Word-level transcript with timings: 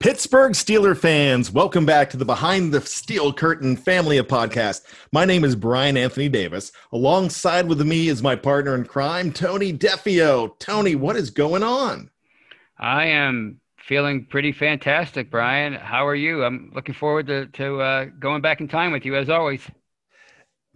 Pittsburgh 0.00 0.52
Steeler 0.52 0.96
fans, 0.96 1.52
welcome 1.52 1.84
back 1.84 2.08
to 2.08 2.16
the 2.16 2.24
Behind 2.24 2.72
the 2.72 2.80
Steel 2.80 3.34
Curtain 3.34 3.76
family 3.76 4.16
of 4.16 4.26
podcasts. 4.26 4.80
My 5.12 5.26
name 5.26 5.44
is 5.44 5.54
Brian 5.54 5.98
Anthony 5.98 6.30
Davis. 6.30 6.72
Alongside 6.90 7.68
with 7.68 7.82
me 7.82 8.08
is 8.08 8.22
my 8.22 8.34
partner 8.34 8.74
in 8.74 8.86
crime, 8.86 9.30
Tony 9.30 9.74
Defeo. 9.74 10.58
Tony, 10.58 10.94
what 10.94 11.16
is 11.16 11.28
going 11.28 11.62
on? 11.62 12.08
I 12.78 13.08
am 13.08 13.60
feeling 13.76 14.24
pretty 14.24 14.52
fantastic, 14.52 15.30
Brian. 15.30 15.74
How 15.74 16.06
are 16.06 16.14
you? 16.14 16.44
I'm 16.44 16.72
looking 16.74 16.94
forward 16.94 17.26
to, 17.26 17.48
to 17.48 17.82
uh, 17.82 18.04
going 18.18 18.40
back 18.40 18.62
in 18.62 18.68
time 18.68 18.92
with 18.92 19.04
you 19.04 19.16
as 19.16 19.28
always. 19.28 19.60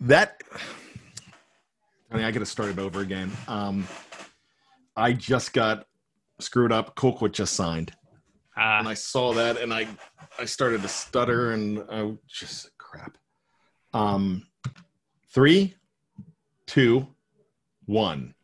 That, 0.01 0.43
Tony, 2.13 2.25
I 2.25 2.31
got 2.31 2.41
to 2.41 2.45
start 2.47 2.69
it 2.69 2.79
over 2.79 3.01
again. 3.01 3.33
Um, 3.49 3.89
I 4.95 5.15
just 5.15 5.55
got 5.55 5.87
screwed 6.41 6.73
up. 6.73 6.95
Colquitt 6.95 7.33
just 7.33 7.55
signed. 7.55 7.95
And 8.57 8.87
Uh, 8.87 8.91
I 8.91 8.95
saw 8.95 9.33
that 9.35 9.59
and 9.61 9.73
I 9.73 9.87
I 10.39 10.45
started 10.45 10.83
to 10.83 10.89
stutter 10.89 11.53
and 11.53 11.85
I 11.91 12.13
just 12.27 12.77
crap. 12.79 13.17
Um 13.93 14.47
three, 15.31 15.75
two, 16.67 17.09
one. 17.87 18.35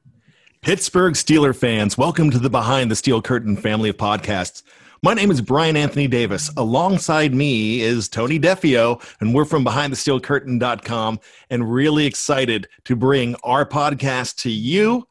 Pittsburgh 0.62 1.14
Steeler 1.14 1.56
fans, 1.56 1.96
welcome 1.96 2.30
to 2.30 2.38
the 2.38 2.50
Behind 2.50 2.90
the 2.90 2.96
Steel 2.96 3.22
Curtain 3.22 3.56
family 3.56 3.88
of 3.88 3.96
podcasts. 3.96 4.62
My 5.02 5.14
name 5.14 5.30
is 5.30 5.40
Brian 5.40 5.76
Anthony 5.78 6.06
Davis. 6.06 6.50
Alongside 6.58 7.32
me 7.32 7.80
is 7.80 8.06
Tony 8.06 8.38
Defeo, 8.38 9.02
and 9.20 9.34
we're 9.34 9.46
from 9.46 9.64
BehindTheSteelCurtain.com 9.64 11.20
and 11.48 11.72
really 11.72 12.04
excited 12.04 12.68
to 12.84 12.94
bring 12.94 13.34
our 13.42 13.64
podcast 13.64 14.36
to 14.42 14.50
you 14.50 15.08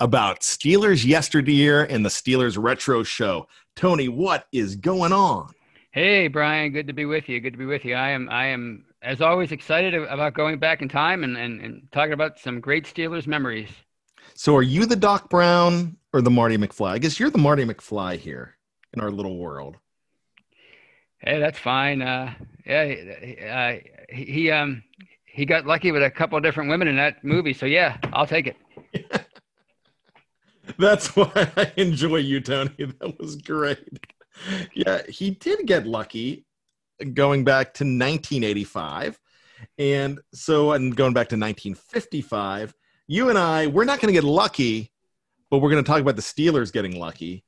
about 0.00 0.40
Steelers 0.40 1.04
yesteryear 1.04 1.84
and 1.84 2.04
the 2.04 2.10
Steelers 2.10 2.60
retro 2.62 3.02
show. 3.02 3.46
Tony, 3.76 4.08
what 4.08 4.46
is 4.52 4.76
going 4.76 5.12
on? 5.12 5.52
hey, 5.98 6.28
Brian, 6.28 6.70
good 6.70 6.86
to 6.86 6.92
be 6.92 7.04
with 7.04 7.28
you. 7.28 7.40
Good 7.40 7.54
to 7.54 7.58
be 7.58 7.66
with 7.66 7.84
you. 7.84 7.94
I 7.94 8.10
am, 8.10 8.28
I 8.30 8.46
am, 8.46 8.84
as 9.02 9.20
always, 9.20 9.50
excited 9.50 9.94
about 9.94 10.34
going 10.34 10.58
back 10.58 10.80
in 10.80 10.88
time 10.88 11.24
and, 11.24 11.36
and, 11.36 11.60
and 11.60 11.88
talking 11.90 12.12
about 12.12 12.38
some 12.38 12.60
great 12.60 12.84
Steelers 12.84 13.26
memories. 13.26 13.70
So, 14.34 14.54
are 14.54 14.62
you 14.62 14.86
the 14.86 14.94
Doc 14.94 15.28
Brown 15.28 15.96
or 16.12 16.20
the 16.22 16.30
Marty 16.30 16.56
McFly? 16.56 16.90
I 16.90 16.98
guess 16.98 17.18
you're 17.18 17.30
the 17.30 17.38
Marty 17.38 17.64
McFly 17.64 18.16
here 18.16 18.56
in 18.92 19.00
our 19.00 19.10
little 19.10 19.38
world. 19.38 19.76
Hey, 21.18 21.40
that's 21.40 21.58
fine. 21.58 22.00
Uh, 22.00 22.32
yeah, 22.64 22.94
uh, 23.50 23.88
he, 24.08 24.24
he 24.24 24.50
um 24.52 24.84
he 25.24 25.44
got 25.44 25.66
lucky 25.66 25.90
with 25.90 26.04
a 26.04 26.10
couple 26.10 26.38
of 26.38 26.44
different 26.44 26.70
women 26.70 26.86
in 26.86 26.96
that 26.96 27.24
movie. 27.24 27.54
So 27.54 27.66
yeah, 27.66 27.96
I'll 28.12 28.26
take 28.26 28.46
it. 28.46 28.56
That's 30.78 31.08
why 31.16 31.50
I 31.56 31.72
enjoy 31.76 32.16
you, 32.16 32.40
Tony. 32.40 32.74
That 32.78 33.16
was 33.18 33.36
great. 33.36 34.06
Yeah, 34.74 35.02
he 35.08 35.30
did 35.30 35.66
get 35.66 35.86
lucky 35.86 36.46
going 37.14 37.44
back 37.44 37.74
to 37.74 37.84
1985. 37.84 39.18
And 39.78 40.20
so, 40.32 40.72
and 40.72 40.94
going 40.94 41.14
back 41.14 41.28
to 41.30 41.36
1955, 41.36 42.74
you 43.06 43.28
and 43.30 43.38
I, 43.38 43.66
we're 43.66 43.84
not 43.84 44.00
going 44.00 44.12
to 44.12 44.20
get 44.20 44.24
lucky, 44.24 44.92
but 45.50 45.58
we're 45.58 45.70
going 45.70 45.82
to 45.82 45.88
talk 45.88 46.00
about 46.00 46.16
the 46.16 46.22
Steelers 46.22 46.72
getting 46.72 46.98
lucky. 46.98 47.44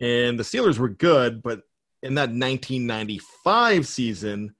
And 0.00 0.38
the 0.38 0.42
Steelers 0.42 0.78
were 0.78 0.88
good, 0.88 1.42
but 1.42 1.62
in 2.02 2.16
that 2.16 2.30
1995 2.30 3.86
season, 3.86 4.54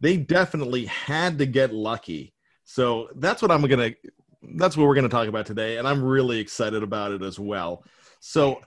they 0.00 0.16
definitely 0.16 0.86
had 0.86 1.38
to 1.38 1.46
get 1.46 1.74
lucky. 1.74 2.32
So 2.64 3.08
that's 3.16 3.42
what 3.42 3.50
I'm 3.50 3.62
going 3.62 3.92
to 3.92 4.10
that's 4.54 4.76
what 4.76 4.86
we're 4.86 4.94
going 4.94 5.08
to 5.08 5.08
talk 5.08 5.28
about 5.28 5.46
today 5.46 5.78
and 5.78 5.88
i'm 5.88 6.02
really 6.02 6.38
excited 6.38 6.82
about 6.82 7.12
it 7.12 7.22
as 7.22 7.38
well. 7.38 7.84
So 8.20 8.60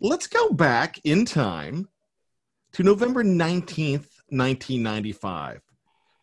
let's 0.00 0.26
go 0.26 0.50
back 0.50 0.98
in 1.04 1.24
time 1.24 1.88
to 2.72 2.82
november 2.82 3.22
19th 3.22 4.08
1995 4.28 5.60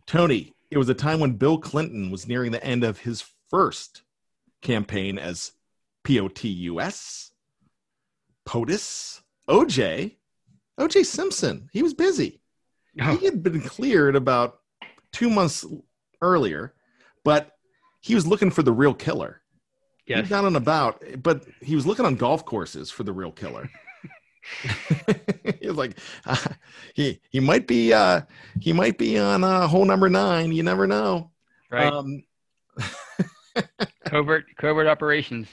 tony 0.06 0.54
it 0.70 0.78
was 0.78 0.90
a 0.90 0.94
time 0.94 1.20
when 1.20 1.32
bill 1.34 1.58
clinton 1.58 2.12
was 2.12 2.28
nearing 2.28 2.52
the 2.52 2.64
end 2.64 2.84
of 2.84 3.00
his 3.00 3.24
first 3.50 4.04
campaign 4.62 5.18
as 5.18 5.54
potus 6.04 7.32
potus 8.46 9.22
oj 9.48 10.16
oj 10.80 11.06
simpson. 11.06 11.70
He 11.72 11.84
was 11.84 11.94
busy. 11.94 12.42
Oh, 13.02 13.16
he 13.18 13.26
had 13.26 13.42
been 13.44 13.62
cleared 13.62 14.16
about 14.16 14.60
two 15.12 15.30
months 15.30 15.66
earlier, 16.22 16.74
but 17.24 17.52
he 18.04 18.16
was 18.16 18.28
looking 18.28 18.52
for 18.52 18.62
the 18.64 18.72
real 18.72 18.94
killer. 18.94 19.42
yes. 20.06 20.22
He's 20.22 20.30
not 20.30 20.46
on 20.46 20.58
about, 20.58 21.02
but 21.24 21.46
he 21.62 21.74
was 21.74 21.88
looking 21.88 22.06
on 22.06 22.16
golf 22.16 22.44
courses 22.46 22.92
for 22.92 23.04
the 23.04 23.14
real 23.14 23.32
killer. 23.32 23.70
he 25.62 25.68
was 25.68 25.78
like, 25.78 25.98
uh, 26.26 26.36
he 26.94 27.22
he 27.30 27.40
might 27.40 27.66
be 27.66 27.94
uh, 27.94 28.22
he 28.60 28.74
might 28.74 28.98
be 28.98 29.18
on 29.18 29.46
uh, 29.46 29.68
hole 29.68 29.86
number 29.86 30.10
nine. 30.10 30.52
You 30.52 30.64
never 30.64 30.86
know. 30.86 31.32
Right. 31.72 31.92
Um, 31.92 32.24
covert 34.06 34.46
covert 34.58 34.88
operations. 34.88 35.48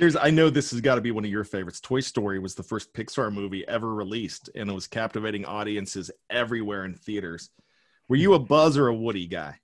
There's, 0.00 0.16
I 0.16 0.30
know 0.30 0.48
this 0.48 0.70
has 0.70 0.80
got 0.80 0.96
to 0.96 1.00
be 1.00 1.10
one 1.10 1.24
of 1.24 1.30
your 1.30 1.42
favorites. 1.44 1.80
Toy 1.80 2.00
Story 2.00 2.38
was 2.38 2.54
the 2.54 2.62
first 2.62 2.92
Pixar 2.92 3.32
movie 3.32 3.66
ever 3.66 3.92
released, 3.92 4.48
and 4.54 4.70
it 4.70 4.72
was 4.72 4.86
captivating 4.86 5.44
audiences 5.44 6.10
everywhere 6.30 6.84
in 6.84 6.94
theaters. 6.94 7.50
Were 8.08 8.16
you 8.16 8.34
a 8.34 8.38
Buzz 8.38 8.76
or 8.76 8.86
a 8.88 8.94
Woody 8.94 9.26
guy? 9.26 9.58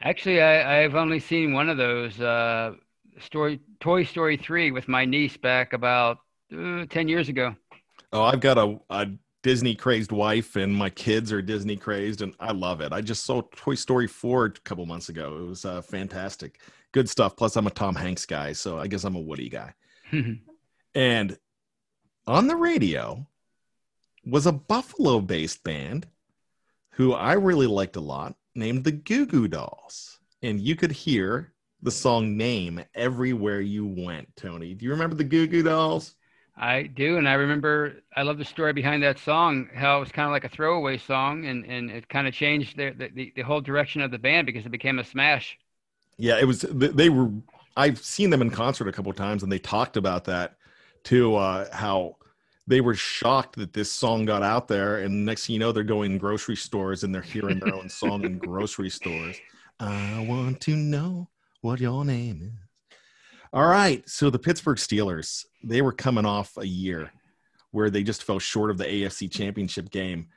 Actually, 0.00 0.42
I, 0.42 0.82
I've 0.82 0.94
only 0.94 1.20
seen 1.20 1.52
one 1.52 1.68
of 1.68 1.76
those. 1.76 2.20
Uh, 2.20 2.74
story 3.20 3.60
Toy 3.80 4.04
Story 4.04 4.36
three 4.36 4.70
with 4.70 4.88
my 4.88 5.04
niece 5.04 5.36
back 5.36 5.72
about 5.72 6.18
uh, 6.56 6.84
ten 6.90 7.08
years 7.08 7.28
ago. 7.28 7.54
Oh, 8.12 8.22
I've 8.22 8.40
got 8.40 8.58
a, 8.58 8.78
a 8.90 9.08
Disney 9.42 9.74
crazed 9.74 10.12
wife, 10.12 10.56
and 10.56 10.74
my 10.74 10.90
kids 10.90 11.32
are 11.32 11.42
Disney 11.42 11.76
crazed, 11.76 12.22
and 12.22 12.34
I 12.40 12.52
love 12.52 12.80
it. 12.80 12.92
I 12.92 13.00
just 13.00 13.24
saw 13.24 13.42
Toy 13.56 13.74
Story 13.74 14.06
4 14.06 14.44
a 14.46 14.50
couple 14.60 14.86
months 14.86 15.08
ago. 15.08 15.36
It 15.38 15.48
was 15.48 15.64
uh, 15.64 15.82
fantastic. 15.82 16.60
Good 16.92 17.10
stuff. 17.10 17.36
Plus, 17.36 17.56
I'm 17.56 17.66
a 17.66 17.70
Tom 17.70 17.94
Hanks 17.94 18.24
guy, 18.24 18.52
so 18.52 18.78
I 18.78 18.86
guess 18.86 19.04
I'm 19.04 19.16
a 19.16 19.20
Woody 19.20 19.48
guy. 19.48 19.74
And 20.94 21.36
on 22.26 22.46
the 22.46 22.56
radio 22.56 23.26
was 24.24 24.46
a 24.46 24.52
Buffalo 24.52 25.20
based 25.20 25.64
band 25.64 26.06
who 26.92 27.12
I 27.12 27.32
really 27.32 27.66
liked 27.66 27.96
a 27.96 28.00
lot 28.00 28.36
named 28.54 28.84
the 28.84 28.92
Goo 28.92 29.26
Goo 29.26 29.48
Dolls. 29.48 30.18
And 30.42 30.60
you 30.60 30.76
could 30.76 30.92
hear 30.92 31.52
the 31.82 31.90
song 31.90 32.36
name 32.36 32.84
everywhere 32.94 33.60
you 33.60 33.86
went, 33.86 34.34
Tony. 34.36 34.74
Do 34.74 34.84
you 34.84 34.92
remember 34.92 35.16
the 35.16 35.24
Goo 35.24 35.46
Goo 35.46 35.62
Dolls? 35.62 36.14
I 36.56 36.84
do, 36.84 37.16
and 37.18 37.28
I 37.28 37.34
remember. 37.34 38.02
I 38.16 38.22
love 38.22 38.38
the 38.38 38.44
story 38.44 38.72
behind 38.72 39.02
that 39.02 39.18
song. 39.18 39.68
How 39.74 39.96
it 39.96 40.00
was 40.00 40.12
kind 40.12 40.26
of 40.26 40.32
like 40.32 40.44
a 40.44 40.48
throwaway 40.48 40.98
song, 40.98 41.46
and 41.46 41.64
and 41.64 41.90
it 41.90 42.08
kind 42.08 42.26
of 42.28 42.34
changed 42.34 42.76
the, 42.76 42.90
the 42.90 43.32
the 43.34 43.42
whole 43.42 43.60
direction 43.60 44.00
of 44.02 44.10
the 44.10 44.18
band 44.18 44.46
because 44.46 44.64
it 44.66 44.70
became 44.70 44.98
a 44.98 45.04
smash. 45.04 45.58
Yeah, 46.16 46.38
it 46.38 46.44
was. 46.44 46.62
They 46.62 47.08
were. 47.08 47.30
I've 47.76 47.98
seen 47.98 48.30
them 48.30 48.40
in 48.42 48.50
concert 48.50 48.86
a 48.88 48.92
couple 48.92 49.10
of 49.10 49.16
times, 49.16 49.42
and 49.42 49.50
they 49.50 49.58
talked 49.58 49.96
about 49.96 50.24
that 50.26 50.56
too. 51.02 51.34
Uh, 51.34 51.66
how 51.74 52.16
they 52.66 52.80
were 52.80 52.94
shocked 52.94 53.56
that 53.56 53.72
this 53.72 53.92
song 53.92 54.24
got 54.24 54.42
out 54.42 54.68
there, 54.68 54.98
and 54.98 55.24
next 55.24 55.46
thing 55.46 55.54
you 55.54 55.60
know, 55.60 55.72
they're 55.72 55.84
going 55.84 56.18
grocery 56.18 56.56
stores 56.56 57.04
and 57.04 57.14
they're 57.14 57.22
hearing 57.22 57.58
their 57.58 57.74
own 57.74 57.88
song 57.88 58.24
in 58.24 58.38
grocery 58.38 58.90
stores. 58.90 59.36
I 59.78 60.24
want 60.28 60.60
to 60.62 60.76
know 60.76 61.28
what 61.60 61.80
your 61.80 62.04
name 62.04 62.42
is. 62.42 62.96
All 63.52 63.66
right, 63.66 64.08
so 64.08 64.30
the 64.30 64.38
Pittsburgh 64.38 64.78
Steelers, 64.78 65.44
they 65.62 65.80
were 65.80 65.92
coming 65.92 66.26
off 66.26 66.56
a 66.56 66.66
year 66.66 67.12
where 67.70 67.90
they 67.90 68.02
just 68.02 68.24
fell 68.24 68.38
short 68.38 68.70
of 68.70 68.78
the 68.78 68.84
AFC 68.84 69.30
Championship 69.30 69.90
game. 69.90 70.28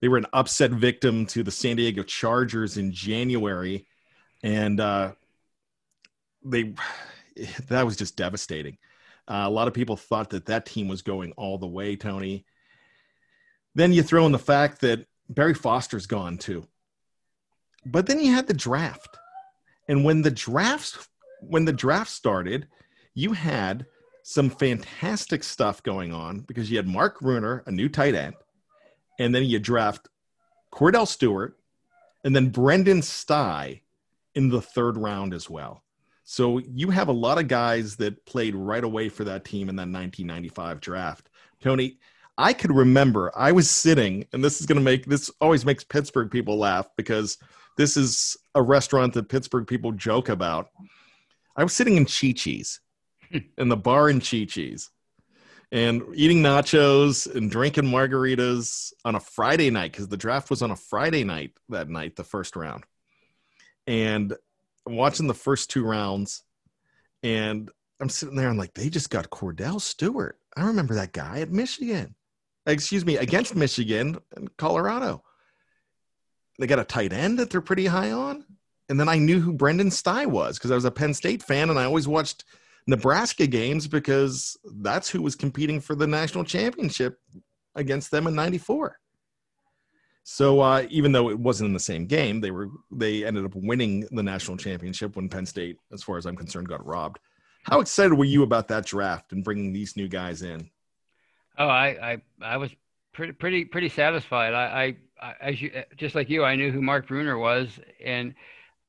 They 0.00 0.08
were 0.08 0.18
an 0.18 0.26
upset 0.32 0.70
victim 0.70 1.26
to 1.26 1.42
the 1.42 1.50
San 1.50 1.76
Diego 1.76 2.02
Chargers 2.02 2.76
in 2.76 2.92
January, 2.92 3.86
and 4.42 4.80
uh, 4.80 5.12
they 6.44 6.74
that 7.68 7.86
was 7.86 7.96
just 7.96 8.16
devastating. 8.16 8.78
Uh, 9.30 9.44
a 9.46 9.50
lot 9.50 9.68
of 9.68 9.74
people 9.74 9.96
thought 9.96 10.30
that 10.30 10.46
that 10.46 10.66
team 10.66 10.88
was 10.88 11.02
going 11.02 11.30
all 11.32 11.56
the 11.56 11.66
way, 11.66 11.94
Tony. 11.94 12.44
Then 13.76 13.92
you 13.92 14.02
throw 14.02 14.26
in 14.26 14.32
the 14.32 14.38
fact 14.38 14.80
that 14.80 15.06
Barry 15.28 15.54
Foster's 15.54 16.06
gone 16.06 16.36
too. 16.36 16.66
But 17.86 18.06
then 18.06 18.18
you 18.18 18.32
had 18.32 18.48
the 18.48 18.54
draft. 18.54 19.16
And 19.88 20.04
when 20.04 20.22
the 20.22 20.32
drafts 20.32 21.08
when 21.40 21.64
the 21.64 21.72
draft 21.72 22.10
started, 22.10 22.66
you 23.14 23.32
had 23.32 23.86
some 24.24 24.50
fantastic 24.50 25.42
stuff 25.42 25.82
going 25.82 26.12
on 26.12 26.40
because 26.40 26.70
you 26.70 26.76
had 26.76 26.86
Mark 26.86 27.20
Bruener, 27.20 27.66
a 27.66 27.70
new 27.70 27.88
tight 27.88 28.14
end, 28.14 28.34
and 29.18 29.34
then 29.34 29.44
you 29.44 29.58
draft 29.58 30.08
Kordell 30.72 31.08
Stewart, 31.08 31.56
and 32.24 32.36
then 32.36 32.50
Brendon 32.50 33.00
Stai 33.00 33.80
in 34.34 34.48
the 34.48 34.60
third 34.60 34.96
round 34.96 35.32
as 35.32 35.48
well. 35.48 35.82
So 36.30 36.58
you 36.58 36.90
have 36.90 37.08
a 37.08 37.12
lot 37.12 37.38
of 37.38 37.48
guys 37.48 37.96
that 37.96 38.24
played 38.24 38.54
right 38.54 38.84
away 38.84 39.08
for 39.08 39.24
that 39.24 39.44
team 39.44 39.68
in 39.68 39.74
that 39.74 39.88
1995 39.88 40.80
draft. 40.80 41.28
Tony, 41.60 41.98
I 42.38 42.52
could 42.52 42.70
remember 42.70 43.32
I 43.34 43.50
was 43.50 43.68
sitting, 43.68 44.24
and 44.32 44.44
this 44.44 44.60
is 44.60 44.66
going 44.66 44.78
to 44.78 44.84
make 44.84 45.06
this 45.06 45.28
always 45.40 45.64
makes 45.64 45.82
Pittsburgh 45.82 46.30
people 46.30 46.56
laugh 46.56 46.88
because 46.96 47.36
this 47.76 47.96
is 47.96 48.36
a 48.54 48.62
restaurant 48.62 49.12
that 49.14 49.28
Pittsburgh 49.28 49.66
people 49.66 49.90
joke 49.90 50.28
about. 50.28 50.68
I 51.56 51.64
was 51.64 51.72
sitting 51.72 51.96
in 51.96 52.04
Chi 52.04 52.30
Chi's, 52.30 52.78
hmm. 53.32 53.38
in 53.58 53.68
the 53.68 53.76
bar 53.76 54.08
in 54.08 54.20
Chi 54.20 54.44
Chi's, 54.44 54.88
and 55.72 56.00
eating 56.14 56.44
nachos 56.44 57.26
and 57.34 57.50
drinking 57.50 57.86
margaritas 57.86 58.92
on 59.04 59.16
a 59.16 59.20
Friday 59.20 59.70
night 59.70 59.90
because 59.90 60.06
the 60.06 60.16
draft 60.16 60.48
was 60.48 60.62
on 60.62 60.70
a 60.70 60.76
Friday 60.76 61.24
night 61.24 61.54
that 61.70 61.88
night, 61.88 62.14
the 62.14 62.22
first 62.22 62.54
round. 62.54 62.84
And 63.88 64.36
I'm 64.86 64.96
watching 64.96 65.26
the 65.26 65.34
first 65.34 65.70
two 65.70 65.84
rounds, 65.84 66.42
and 67.22 67.70
I'm 68.00 68.08
sitting 68.08 68.36
there. 68.36 68.48
I'm 68.48 68.56
like, 68.56 68.74
they 68.74 68.88
just 68.88 69.10
got 69.10 69.30
Kordell 69.30 69.80
Stewart. 69.80 70.38
I 70.56 70.62
remember 70.66 70.94
that 70.94 71.12
guy 71.12 71.40
at 71.40 71.50
Michigan. 71.50 72.14
Excuse 72.66 73.04
me, 73.04 73.16
against 73.16 73.56
Michigan 73.56 74.18
and 74.36 74.54
Colorado. 74.56 75.22
They 76.58 76.66
got 76.66 76.78
a 76.78 76.84
tight 76.84 77.12
end 77.12 77.38
that 77.38 77.50
they're 77.50 77.60
pretty 77.60 77.86
high 77.86 78.12
on. 78.12 78.44
And 78.88 78.98
then 78.98 79.08
I 79.08 79.18
knew 79.18 79.40
who 79.40 79.52
Brendon 79.52 79.88
Stai 79.88 80.26
was 80.26 80.58
because 80.58 80.70
I 80.70 80.74
was 80.74 80.84
a 80.84 80.90
Penn 80.90 81.14
State 81.14 81.42
fan 81.42 81.70
and 81.70 81.78
I 81.78 81.84
always 81.84 82.08
watched 82.08 82.44
Nebraska 82.86 83.46
games 83.46 83.86
because 83.86 84.56
that's 84.64 85.08
who 85.08 85.22
was 85.22 85.36
competing 85.36 85.80
for 85.80 85.94
the 85.94 86.06
national 86.06 86.44
championship 86.44 87.18
against 87.74 88.10
them 88.10 88.26
in 88.26 88.34
94. 88.34 88.98
So 90.22 90.60
uh, 90.60 90.86
even 90.90 91.12
though 91.12 91.30
it 91.30 91.38
wasn't 91.38 91.68
in 91.68 91.74
the 91.74 91.80
same 91.80 92.06
game, 92.06 92.40
they 92.40 92.50
were 92.50 92.68
they 92.90 93.24
ended 93.24 93.44
up 93.44 93.54
winning 93.54 94.06
the 94.12 94.22
national 94.22 94.56
championship 94.56 95.16
when 95.16 95.28
Penn 95.28 95.46
State, 95.46 95.76
as 95.92 96.02
far 96.02 96.18
as 96.18 96.26
I'm 96.26 96.36
concerned, 96.36 96.68
got 96.68 96.84
robbed. 96.86 97.18
How 97.64 97.80
excited 97.80 98.14
were 98.14 98.24
you 98.24 98.42
about 98.42 98.68
that 98.68 98.86
draft 98.86 99.32
and 99.32 99.44
bringing 99.44 99.72
these 99.72 99.96
new 99.96 100.08
guys 100.08 100.42
in? 100.42 100.70
Oh, 101.58 101.66
I 101.66 102.12
I, 102.12 102.22
I 102.42 102.56
was 102.58 102.70
pretty 103.12 103.32
pretty 103.32 103.64
pretty 103.64 103.88
satisfied. 103.88 104.54
I, 104.54 104.96
I, 105.20 105.34
as 105.40 105.60
you 105.60 105.72
just 105.96 106.14
like 106.14 106.30
you, 106.30 106.44
I 106.44 106.56
knew 106.56 106.70
who 106.70 106.80
Mark 106.80 107.08
Bruener 107.08 107.38
was, 107.38 107.68
and 108.04 108.34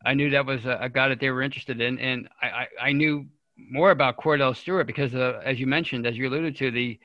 I 0.06 0.14
knew 0.14 0.30
that 0.32 0.46
was 0.46 0.66
a, 0.66 0.78
a 0.82 0.90
guy 0.90 1.10
that 1.10 1.20
they 1.20 1.30
were 1.30 1.42
interested 1.42 1.82
in, 1.82 2.00
and 2.00 2.30
I, 2.42 2.48
I, 2.48 2.68
I 2.82 2.92
knew 2.92 3.26
more 3.58 3.92
about 3.92 4.18
Kordell 4.18 4.56
Stewart 4.56 4.88
because, 4.88 5.14
uh, 5.14 5.42
as 5.44 5.60
you 5.60 5.68
mentioned, 5.68 6.08
as 6.08 6.18
you 6.18 6.28
alluded 6.28 6.56
to, 6.58 6.72
the 6.72 7.00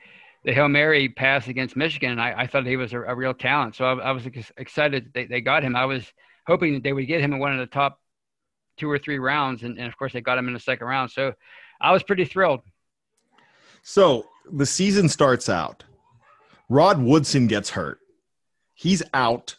the 0.47 0.53
Hail 0.53 0.69
Mary 0.69 1.09
pass 1.09 1.49
against 1.49 1.75
Michigan, 1.75 2.11
and 2.11 2.21
I, 2.21 2.33
I 2.37 2.47
thought 2.47 2.65
he 2.65 2.77
was 2.77 2.93
a, 2.93 3.01
a, 3.01 3.13
real 3.13 3.33
talent. 3.33 3.75
So 3.75 3.83
I, 3.83 3.95
I 3.95 4.11
was 4.11 4.25
excited 4.55 5.11
they, 5.13 5.25
they 5.25 5.41
got 5.41 5.61
him. 5.61 5.75
I 5.75 5.83
was 5.83 6.05
hoping 6.47 6.73
that 6.73 6.83
they 6.83 6.93
would 6.93 7.05
get 7.05 7.19
him 7.19 7.33
in 7.33 7.39
one 7.39 7.51
of 7.51 7.59
the 7.59 7.65
top 7.65 7.99
two 8.77 8.89
or 8.89 8.97
three 8.97 9.19
rounds, 9.19 9.63
and, 9.63 9.77
and 9.77 9.87
of 9.87 9.97
course 9.97 10.13
they 10.13 10.21
got 10.21 10.37
him 10.37 10.47
in 10.47 10.53
the 10.53 10.59
second 10.61 10.87
round. 10.87 11.11
So 11.11 11.33
I 11.81 11.91
was 11.91 12.01
pretty 12.01 12.23
thrilled. 12.23 12.61
So 13.83 14.25
the 14.49 14.65
season 14.65 15.09
starts 15.09 15.49
out. 15.49 15.83
Rod 16.69 17.01
Woodson 17.01 17.47
gets 17.47 17.71
hurt. 17.71 17.99
He's 18.73 19.03
out 19.13 19.57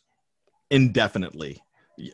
indefinitely 0.71 1.63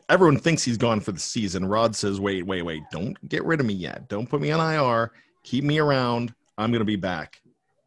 everyone 0.09 0.39
thinks 0.39 0.63
he's 0.63 0.77
gone 0.77 0.99
for 0.99 1.11
the 1.11 1.19
season. 1.19 1.63
Rod 1.63 1.95
says, 1.95 2.19
wait, 2.19 2.43
wait, 2.43 2.63
wait, 2.63 2.81
don't 2.91 3.15
get 3.29 3.45
rid 3.45 3.59
of 3.59 3.67
me 3.67 3.75
yet. 3.75 4.09
Don't 4.09 4.27
put 4.27 4.41
me 4.41 4.49
on 4.49 4.59
IR. 4.59 5.11
Keep 5.43 5.63
me 5.63 5.77
around. 5.77 6.33
I'm 6.57 6.71
going 6.71 6.79
to 6.79 6.85
be 6.85 6.95
back 6.95 7.39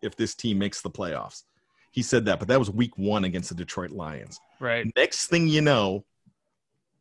if 0.02 0.16
this 0.16 0.34
team 0.34 0.58
makes 0.58 0.80
the 0.80 0.90
playoffs. 0.90 1.44
He 1.90 2.02
said 2.02 2.24
that, 2.26 2.38
but 2.38 2.48
that 2.48 2.58
was 2.58 2.70
week 2.70 2.96
one 2.96 3.24
against 3.24 3.48
the 3.48 3.54
Detroit 3.54 3.90
Lions. 3.90 4.38
Right. 4.60 4.86
Next 4.96 5.26
thing 5.26 5.48
you 5.48 5.60
know, 5.60 6.04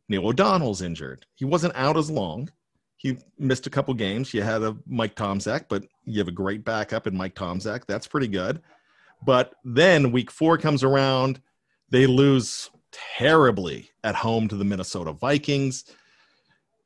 Neil 0.08 0.26
O'Donnell's 0.26 0.82
injured. 0.82 1.26
He 1.34 1.44
wasn't 1.44 1.76
out 1.76 1.96
as 1.96 2.10
long. 2.10 2.50
He 2.96 3.18
missed 3.38 3.66
a 3.66 3.70
couple 3.70 3.94
games. 3.94 4.34
You 4.34 4.42
had 4.42 4.62
a 4.62 4.76
Mike 4.86 5.14
Tomczak, 5.14 5.66
but 5.68 5.84
you 6.04 6.18
have 6.18 6.28
a 6.28 6.32
great 6.32 6.64
backup 6.64 7.06
in 7.06 7.16
Mike 7.16 7.34
Tomczak. 7.34 7.82
That's 7.86 8.08
pretty 8.08 8.28
good. 8.28 8.60
But 9.24 9.54
then 9.64 10.10
week 10.10 10.30
four 10.30 10.58
comes 10.58 10.82
around. 10.82 11.40
They 11.90 12.06
lose 12.06 12.70
terribly 12.90 13.90
at 14.02 14.14
home 14.14 14.48
to 14.48 14.56
the 14.56 14.64
Minnesota 14.64 15.12
Vikings. 15.12 15.84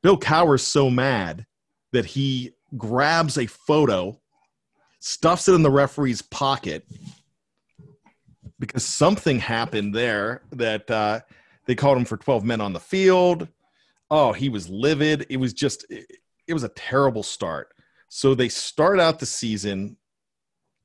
Bill 0.01 0.17
Cowher's 0.17 0.63
so 0.63 0.89
mad 0.89 1.45
that 1.93 2.05
he 2.05 2.51
grabs 2.77 3.37
a 3.37 3.45
photo, 3.45 4.19
stuffs 5.03 5.49
it 5.49 5.53
in 5.53 5.63
the 5.63 5.69
referee's 5.69 6.21
pocket 6.21 6.87
because 8.57 8.85
something 8.85 9.37
happened 9.37 9.93
there 9.93 10.43
that 10.53 10.89
uh, 10.89 11.19
they 11.65 11.75
called 11.75 11.97
him 11.97 12.05
for 12.05 12.15
12 12.15 12.45
men 12.45 12.61
on 12.61 12.71
the 12.71 12.79
field. 12.79 13.49
Oh, 14.09 14.31
he 14.31 14.47
was 14.47 14.69
livid. 14.69 15.25
It 15.29 15.37
was 15.37 15.51
just, 15.51 15.85
it, 15.89 16.05
it 16.47 16.53
was 16.53 16.63
a 16.63 16.69
terrible 16.69 17.21
start. 17.21 17.73
So 18.07 18.33
they 18.33 18.47
start 18.47 18.97
out 19.01 19.19
the 19.19 19.25
season 19.25 19.97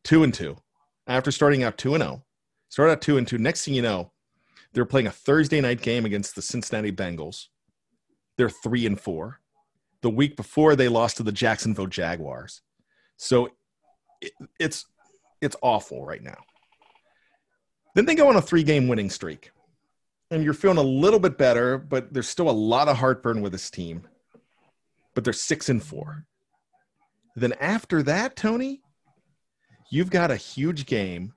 two 0.02 0.24
and 0.24 0.34
two. 0.34 0.56
After 1.06 1.30
starting 1.30 1.62
out 1.62 1.78
two 1.78 1.94
and 1.94 2.02
oh, 2.02 2.24
start 2.70 2.90
out 2.90 3.00
two 3.00 3.18
and 3.18 3.28
two. 3.28 3.38
Next 3.38 3.64
thing 3.64 3.74
you 3.74 3.82
know, 3.82 4.10
they're 4.72 4.84
playing 4.84 5.06
a 5.06 5.12
Thursday 5.12 5.60
night 5.60 5.80
game 5.80 6.04
against 6.04 6.34
the 6.34 6.42
Cincinnati 6.42 6.90
Bengals. 6.90 7.46
They're 8.36 8.50
three 8.50 8.84
and 8.84 9.00
four. 9.00 9.40
The 10.02 10.10
week 10.10 10.36
before, 10.36 10.74
they 10.74 10.88
lost 10.88 11.18
to 11.18 11.22
the 11.22 11.32
Jacksonville 11.32 11.86
Jaguars. 11.86 12.62
So 13.16 13.50
it, 14.20 14.32
it's 14.58 14.86
it's 15.40 15.56
awful 15.62 16.04
right 16.04 16.22
now. 16.22 16.38
Then 17.94 18.06
they 18.06 18.14
go 18.14 18.28
on 18.28 18.36
a 18.36 18.42
three-game 18.42 18.88
winning 18.88 19.10
streak, 19.10 19.50
and 20.30 20.44
you're 20.44 20.54
feeling 20.54 20.78
a 20.78 20.82
little 20.82 21.18
bit 21.18 21.38
better, 21.38 21.78
but 21.78 22.12
there's 22.12 22.28
still 22.28 22.50
a 22.50 22.52
lot 22.52 22.88
of 22.88 22.96
heartburn 22.96 23.40
with 23.40 23.52
this 23.52 23.70
team. 23.70 24.06
But 25.14 25.24
they're 25.24 25.32
six 25.32 25.68
and 25.68 25.82
four. 25.82 26.26
Then 27.34 27.54
after 27.60 28.02
that, 28.04 28.36
Tony, 28.36 28.82
you've 29.90 30.10
got 30.10 30.30
a 30.30 30.36
huge 30.36 30.86
game 30.86 31.34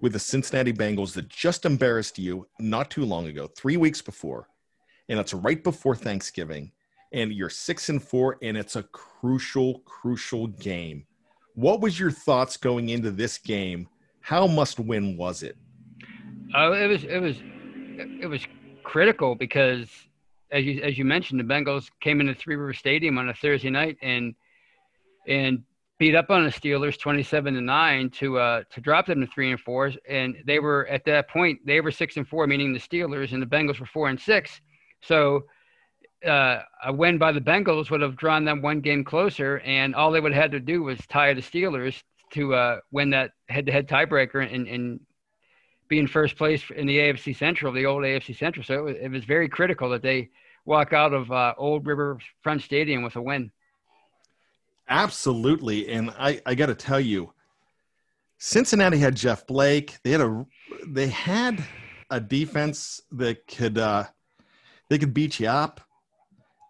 with 0.00 0.12
the 0.12 0.18
Cincinnati 0.18 0.72
Bengals 0.72 1.12
that 1.14 1.28
just 1.28 1.66
embarrassed 1.66 2.18
you 2.18 2.46
not 2.58 2.90
too 2.90 3.04
long 3.04 3.26
ago, 3.26 3.46
three 3.46 3.76
weeks 3.76 4.00
before, 4.00 4.48
and 5.08 5.18
it's 5.18 5.34
right 5.34 5.62
before 5.62 5.96
Thanksgiving, 5.96 6.72
and 7.12 7.32
you're 7.32 7.50
six 7.50 7.88
and 7.88 8.02
four, 8.02 8.38
and 8.42 8.56
it's 8.56 8.76
a 8.76 8.84
crucial, 8.84 9.80
crucial 9.80 10.46
game. 10.46 11.04
What 11.54 11.80
was 11.80 11.98
your 11.98 12.10
thoughts 12.10 12.56
going 12.56 12.88
into 12.88 13.10
this 13.10 13.38
game? 13.38 13.88
How 14.20 14.46
must 14.46 14.78
win 14.78 15.16
was 15.16 15.42
it? 15.42 15.56
Uh, 16.54 16.72
it 16.72 16.86
was 16.86 17.04
it 17.04 17.18
was 17.18 17.36
it 18.20 18.26
was 18.26 18.46
critical 18.82 19.34
because 19.34 19.88
as 20.50 20.64
you 20.64 20.82
as 20.82 20.98
you 20.98 21.04
mentioned, 21.04 21.40
the 21.40 21.44
Bengals 21.44 21.90
came 22.00 22.20
into 22.20 22.34
Three 22.34 22.56
River 22.56 22.74
Stadium 22.74 23.18
on 23.18 23.28
a 23.28 23.34
Thursday 23.34 23.70
night 23.70 23.96
and 24.02 24.34
and 25.26 25.62
beat 25.98 26.14
up 26.14 26.30
on 26.30 26.44
the 26.44 26.50
Steelers 26.50 26.98
27 26.98 27.54
to 27.54 27.60
9 27.60 28.10
to 28.10 28.38
uh 28.38 28.62
to 28.70 28.80
drop 28.80 29.06
them 29.06 29.20
to 29.20 29.26
3 29.26 29.50
and 29.52 29.60
4 29.60 29.92
and 30.08 30.36
they 30.46 30.58
were 30.58 30.86
at 30.86 31.04
that 31.04 31.28
point 31.28 31.60
they 31.66 31.80
were 31.82 31.90
6 31.90 32.16
and 32.16 32.26
4 32.26 32.46
meaning 32.46 32.72
the 32.72 32.78
Steelers 32.80 33.32
and 33.32 33.42
the 33.42 33.46
Bengals 33.46 33.78
were 33.78 33.86
4 33.86 34.08
and 34.08 34.18
6 34.18 34.60
so 35.02 35.44
uh, 36.26 36.62
a 36.84 36.92
win 36.92 37.18
by 37.18 37.32
the 37.32 37.40
Bengals 37.40 37.90
would 37.90 38.00
have 38.00 38.16
drawn 38.16 38.44
them 38.44 38.62
one 38.62 38.80
game 38.80 39.04
closer 39.04 39.60
and 39.60 39.94
all 39.94 40.10
they 40.10 40.20
would 40.20 40.32
have 40.32 40.42
had 40.42 40.52
to 40.52 40.60
do 40.60 40.82
was 40.82 40.98
tie 41.08 41.32
the 41.32 41.40
Steelers 41.40 42.02
to 42.32 42.54
uh, 42.54 42.80
win 42.90 43.10
that 43.10 43.32
head-to-head 43.48 43.88
tiebreaker 43.88 44.52
and, 44.52 44.68
and 44.68 45.00
be 45.88 45.98
in 45.98 46.06
first 46.06 46.36
place 46.36 46.62
in 46.76 46.86
the 46.86 46.98
AFC 46.98 47.36
Central 47.36 47.72
the 47.72 47.86
old 47.86 48.02
AFC 48.02 48.36
Central 48.36 48.64
so 48.64 48.74
it 48.74 48.82
was, 48.82 48.96
it 49.00 49.10
was 49.10 49.24
very 49.24 49.48
critical 49.48 49.88
that 49.90 50.02
they 50.02 50.28
walk 50.66 50.92
out 50.92 51.12
of 51.12 51.32
uh, 51.32 51.54
Old 51.56 51.86
River 51.86 52.18
Front 52.42 52.62
Stadium 52.62 53.02
with 53.02 53.16
a 53.16 53.22
win 53.22 53.50
Absolutely. 54.90 55.88
And 55.88 56.10
I, 56.18 56.42
I 56.44 56.56
got 56.56 56.66
to 56.66 56.74
tell 56.74 56.98
you, 56.98 57.32
Cincinnati 58.38 58.98
had 58.98 59.14
Jeff 59.14 59.46
Blake. 59.46 59.98
They 60.02 60.10
had 60.10 60.20
a 60.20 60.46
they 60.86 61.08
had 61.08 61.62
a 62.10 62.20
defense 62.20 63.00
that 63.12 63.46
could 63.46 63.78
uh, 63.78 64.04
they 64.88 64.98
could 64.98 65.14
beat 65.14 65.38
you 65.38 65.46
up, 65.46 65.80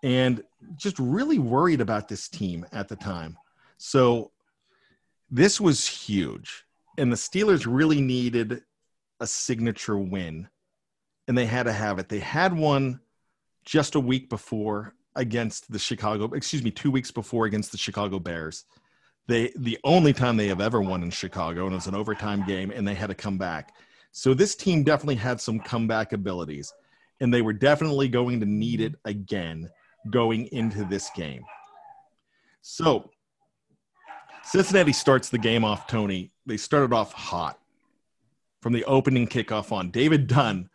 and 0.02 0.42
just 0.76 0.99
really 0.99 1.38
worried 1.38 1.80
about 1.80 2.09
this 2.09 2.28
team 2.28 2.66
at 2.73 2.88
the 2.88 2.97
time. 2.97 3.37
So 3.78 4.30
this 5.30 5.61
was 5.61 5.87
huge, 5.87 6.64
and 6.99 7.11
the 7.12 7.16
Steelers 7.16 7.66
really 7.69 8.00
needed 8.00 8.62
a 9.21 9.26
signature 9.26 9.99
win, 9.99 10.49
and 11.28 11.37
they 11.37 11.47
had 11.47 11.64
to 11.64 11.73
have 11.73 11.99
it. 11.99 12.09
They 12.09 12.19
had 12.19 12.57
one 12.57 13.00
just 13.64 13.95
a 13.95 14.00
week 14.00 14.28
before 14.28 14.95
against 15.16 15.71
the 15.71 15.78
Chicago, 15.78 16.33
excuse 16.35 16.62
me, 16.62 16.71
two 16.71 16.90
weeks 16.90 17.11
before 17.11 17.47
against 17.47 17.73
the 17.73 17.78
Chicago 17.78 18.19
Bears. 18.19 18.64
They 19.26 19.52
the 19.57 19.78
only 19.85 20.12
time 20.12 20.37
they 20.37 20.49
have 20.49 20.61
ever 20.61 20.80
won 20.80 21.02
in 21.02 21.11
Chicago, 21.11 21.64
and 21.64 21.73
it 21.73 21.76
was 21.76 21.87
an 21.87 21.95
overtime 21.95 22.45
game, 22.47 22.71
and 22.71 22.87
they 22.87 22.95
had 22.95 23.09
to 23.09 23.14
come 23.14 23.38
back. 23.38 23.75
So 24.12 24.35
this 24.35 24.57
team 24.57 24.83
definitely 24.83 25.16
had 25.16 25.40
some 25.40 25.61
comeback 25.61 26.12
abilities, 26.12 26.73
and 27.21 27.33
they 27.33 27.42
were 27.42 27.52
definitely 27.52 28.09
going 28.09 28.40
to 28.40 28.47
need 28.47 28.80
it 28.80 28.95
again 29.04 29.71
going 30.09 30.47
into 30.52 30.85
this 30.85 31.11
game. 31.14 31.45
So 32.62 33.11
Cincinnati 34.45 34.92
starts 34.92 35.28
the 35.28 35.38
game 35.38 35.64
off, 35.64 35.87
Tony. 35.87 36.30
They 36.47 36.57
started 36.57 36.92
off 36.92 37.12
hot 37.12 37.59
from 38.62 38.73
the 38.73 38.85
opening 38.85 39.26
kickoff 39.26 39.73
on. 39.73 39.90
David 39.90 40.26
Dunn 40.26 40.69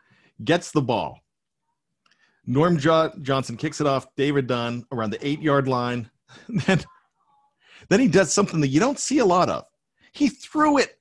gets 0.43 0.71
the 0.71 0.81
ball. 0.81 1.19
Norm 2.45 2.77
jo- 2.77 3.11
Johnson 3.21 3.57
kicks 3.57 3.81
it 3.81 3.87
off. 3.87 4.07
David 4.15 4.47
Dunn 4.47 4.85
around 4.91 5.11
the 5.11 5.27
eight 5.27 5.41
yard 5.41 5.67
line. 5.67 6.09
then, 6.49 6.83
then 7.89 7.99
he 7.99 8.07
does 8.07 8.31
something 8.31 8.61
that 8.61 8.67
you 8.67 8.79
don't 8.79 8.99
see 8.99 9.19
a 9.19 9.25
lot 9.25 9.49
of. 9.49 9.65
He 10.11 10.29
threw 10.29 10.77
it. 10.77 10.97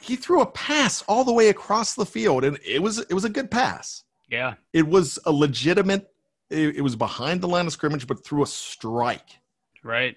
He 0.00 0.16
threw 0.16 0.42
a 0.42 0.46
pass 0.46 1.02
all 1.08 1.24
the 1.24 1.32
way 1.32 1.48
across 1.48 1.94
the 1.94 2.04
field, 2.04 2.44
and 2.44 2.58
it 2.64 2.82
was 2.82 2.98
it 2.98 3.14
was 3.14 3.24
a 3.24 3.30
good 3.30 3.50
pass. 3.50 4.04
Yeah. 4.28 4.54
It 4.72 4.86
was 4.86 5.18
a 5.24 5.32
legitimate. 5.32 6.13
It, 6.50 6.76
it 6.76 6.80
was 6.82 6.96
behind 6.96 7.40
the 7.40 7.48
line 7.48 7.66
of 7.66 7.72
scrimmage, 7.72 8.06
but 8.06 8.24
through 8.24 8.42
a 8.42 8.46
strike 8.46 9.38
Right. 9.82 10.16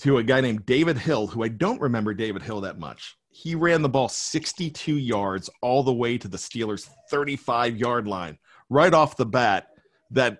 to 0.00 0.18
a 0.18 0.22
guy 0.22 0.40
named 0.40 0.66
David 0.66 0.98
Hill, 0.98 1.26
who 1.26 1.42
I 1.42 1.48
don't 1.48 1.80
remember 1.80 2.14
David 2.14 2.42
Hill 2.42 2.60
that 2.62 2.78
much. 2.78 3.16
He 3.30 3.54
ran 3.54 3.82
the 3.82 3.88
ball 3.88 4.08
62 4.08 4.96
yards 4.96 5.48
all 5.62 5.82
the 5.82 5.92
way 5.92 6.18
to 6.18 6.28
the 6.28 6.36
Steelers' 6.36 6.88
35 7.10 7.76
yard 7.76 8.06
line. 8.06 8.38
Right 8.68 8.92
off 8.92 9.16
the 9.16 9.26
bat, 9.26 9.68
that 10.10 10.38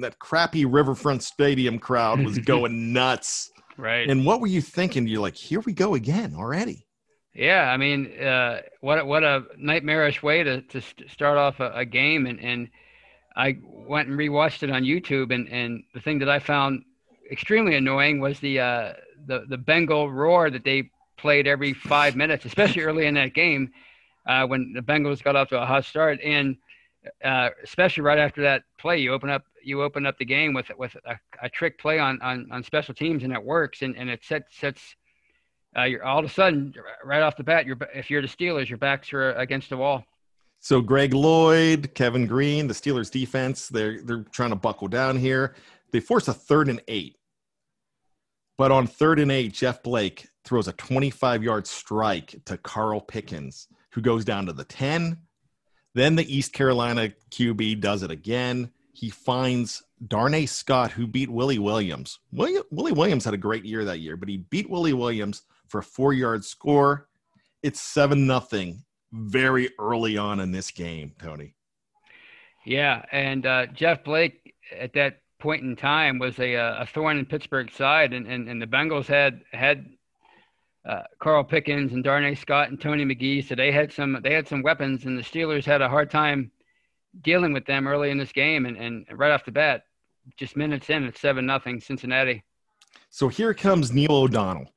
that 0.00 0.18
crappy 0.20 0.64
Riverfront 0.64 1.22
Stadium 1.22 1.78
crowd 1.78 2.22
was 2.24 2.38
going 2.52 2.92
nuts. 2.92 3.50
Right. 3.76 4.08
And 4.08 4.24
what 4.24 4.40
were 4.40 4.46
you 4.46 4.60
thinking? 4.60 5.06
You're 5.08 5.20
like, 5.20 5.34
here 5.36 5.60
we 5.60 5.72
go 5.72 5.94
again 5.94 6.34
already. 6.36 6.86
Yeah, 7.34 7.62
I 7.72 7.76
mean, 7.78 8.12
uh, 8.20 8.60
what 8.80 8.98
a- 9.00 9.04
what 9.04 9.24
a 9.24 9.44
nightmarish 9.56 10.22
way 10.22 10.42
to 10.44 10.60
to 10.62 10.80
start 11.08 11.38
off 11.38 11.58
a, 11.60 11.70
a 11.74 11.84
game, 11.84 12.26
and 12.26 12.38
and 12.40 12.68
I 13.36 13.58
went 13.62 14.08
and 14.08 14.18
rewatched 14.18 14.62
it 14.62 14.70
on 14.70 14.82
YouTube, 14.82 15.34
and 15.34 15.48
and 15.48 15.84
the 15.94 16.00
thing 16.00 16.18
that 16.20 16.28
I 16.28 16.38
found 16.38 16.84
extremely 17.30 17.76
annoying 17.76 18.20
was 18.20 18.40
the 18.40 18.60
uh, 18.60 18.92
the 19.26 19.44
the 19.48 19.58
Bengal 19.58 20.10
roar 20.10 20.50
that 20.50 20.64
they 20.64 20.90
played 21.16 21.46
every 21.46 21.72
five 21.72 22.16
minutes, 22.16 22.44
especially 22.44 22.82
early 22.82 23.06
in 23.06 23.14
that 23.14 23.34
game 23.34 23.72
uh, 24.26 24.46
when 24.46 24.72
the 24.74 24.80
Bengals 24.80 25.22
got 25.22 25.36
off 25.36 25.48
to 25.48 25.60
a 25.60 25.66
hot 25.66 25.84
start, 25.84 26.20
and 26.22 26.56
uh, 27.24 27.50
especially 27.62 28.02
right 28.02 28.18
after 28.18 28.42
that 28.42 28.62
play, 28.78 28.98
you 28.98 29.12
open 29.12 29.30
up 29.30 29.44
you 29.64 29.82
open 29.82 30.06
up 30.06 30.18
the 30.18 30.24
game 30.24 30.54
with 30.54 30.70
with 30.76 30.96
a, 31.06 31.18
a 31.42 31.48
trick 31.48 31.78
play 31.78 31.98
on, 31.98 32.20
on 32.22 32.48
on 32.50 32.62
special 32.62 32.94
teams, 32.94 33.24
and 33.24 33.32
it 33.32 33.42
works, 33.42 33.82
and 33.82 33.96
and 33.96 34.10
it 34.10 34.24
sets 34.24 34.56
sets 34.58 34.96
uh, 35.76 35.82
you're 35.84 36.04
all 36.04 36.18
of 36.18 36.24
a 36.24 36.28
sudden 36.28 36.74
right 37.04 37.22
off 37.22 37.36
the 37.36 37.44
bat 37.44 37.66
you're 37.66 37.78
if 37.94 38.10
you're 38.10 38.22
the 38.22 38.28
Steelers 38.28 38.68
your 38.68 38.78
backs 38.78 39.12
are 39.12 39.32
against 39.32 39.70
the 39.70 39.76
wall. 39.76 40.04
So 40.62 40.80
Greg 40.80 41.12
Lloyd, 41.12 41.92
Kevin 41.94 42.24
Greene, 42.28 42.68
the 42.68 42.72
Steelers 42.72 43.10
defense, 43.10 43.66
they're 43.66 44.00
they're 44.00 44.24
trying 44.30 44.50
to 44.50 44.56
buckle 44.56 44.86
down 44.86 45.16
here. 45.16 45.56
They 45.90 45.98
force 45.98 46.28
a 46.28 46.32
third 46.32 46.68
and 46.68 46.80
eight. 46.86 47.16
But 48.56 48.70
on 48.70 48.86
third 48.86 49.18
and 49.18 49.32
eight, 49.32 49.52
Jeff 49.52 49.82
Blake 49.82 50.28
throws 50.44 50.68
a 50.68 50.72
25 50.74 51.42
yard 51.42 51.66
strike 51.66 52.36
to 52.44 52.56
Carl 52.56 53.00
Pickens, 53.00 53.66
who 53.90 54.00
goes 54.00 54.24
down 54.24 54.46
to 54.46 54.52
the 54.52 54.64
10. 54.64 55.18
Then 55.94 56.14
the 56.14 56.32
East 56.32 56.52
Carolina 56.52 57.12
QB 57.32 57.80
does 57.80 58.04
it 58.04 58.12
again. 58.12 58.70
He 58.92 59.10
finds 59.10 59.82
Darnay 60.06 60.46
Scott, 60.46 60.92
who 60.92 61.08
beat 61.08 61.28
Willie 61.28 61.58
Williams. 61.58 62.20
Willie, 62.30 62.60
Willie 62.70 62.92
Williams 62.92 63.24
had 63.24 63.34
a 63.34 63.38
great 63.38 63.64
year 63.64 63.84
that 63.84 63.98
year, 63.98 64.16
but 64.16 64.28
he 64.28 64.36
beat 64.36 64.70
Willie 64.70 64.92
Williams 64.92 65.42
for 65.66 65.78
a 65.78 65.82
four 65.82 66.12
yard 66.12 66.44
score. 66.44 67.08
It's 67.64 67.80
7 67.80 68.28
nothing 68.28 68.84
very 69.12 69.70
early 69.78 70.16
on 70.16 70.40
in 70.40 70.52
this 70.52 70.70
game, 70.70 71.12
Tony. 71.20 71.54
Yeah, 72.64 73.04
and 73.12 73.44
uh, 73.44 73.66
Jeff 73.66 74.04
Blake 74.04 74.54
at 74.76 74.94
that 74.94 75.20
point 75.38 75.62
in 75.62 75.76
time 75.76 76.18
was 76.18 76.38
a, 76.38 76.56
uh, 76.56 76.82
a 76.82 76.86
thorn 76.86 77.18
in 77.18 77.26
Pittsburgh's 77.26 77.74
side, 77.74 78.12
and, 78.12 78.26
and, 78.26 78.48
and 78.48 78.62
the 78.62 78.66
Bengals 78.66 79.06
had 79.06 79.42
had 79.52 79.86
uh, 80.88 81.02
Carl 81.20 81.44
Pickens 81.44 81.92
and 81.92 82.02
Darnay 82.02 82.34
Scott 82.34 82.70
and 82.70 82.80
Tony 82.80 83.04
McGee, 83.04 83.46
so 83.46 83.54
they 83.54 83.72
had 83.72 83.92
some 83.92 84.18
they 84.22 84.32
had 84.32 84.48
some 84.48 84.62
weapons, 84.62 85.04
and 85.04 85.18
the 85.18 85.22
Steelers 85.22 85.64
had 85.64 85.82
a 85.82 85.88
hard 85.88 86.10
time 86.10 86.50
dealing 87.22 87.52
with 87.52 87.66
them 87.66 87.86
early 87.86 88.10
in 88.10 88.18
this 88.18 88.32
game, 88.32 88.66
and, 88.66 88.76
and 88.76 89.06
right 89.12 89.32
off 89.32 89.44
the 89.44 89.52
bat, 89.52 89.82
just 90.36 90.56
minutes 90.56 90.88
in, 90.88 91.04
it's 91.04 91.20
seven 91.20 91.44
nothing 91.44 91.80
Cincinnati. 91.80 92.42
So 93.10 93.28
here 93.28 93.52
comes 93.52 93.92
Neil 93.92 94.12
O'Donnell 94.12 94.72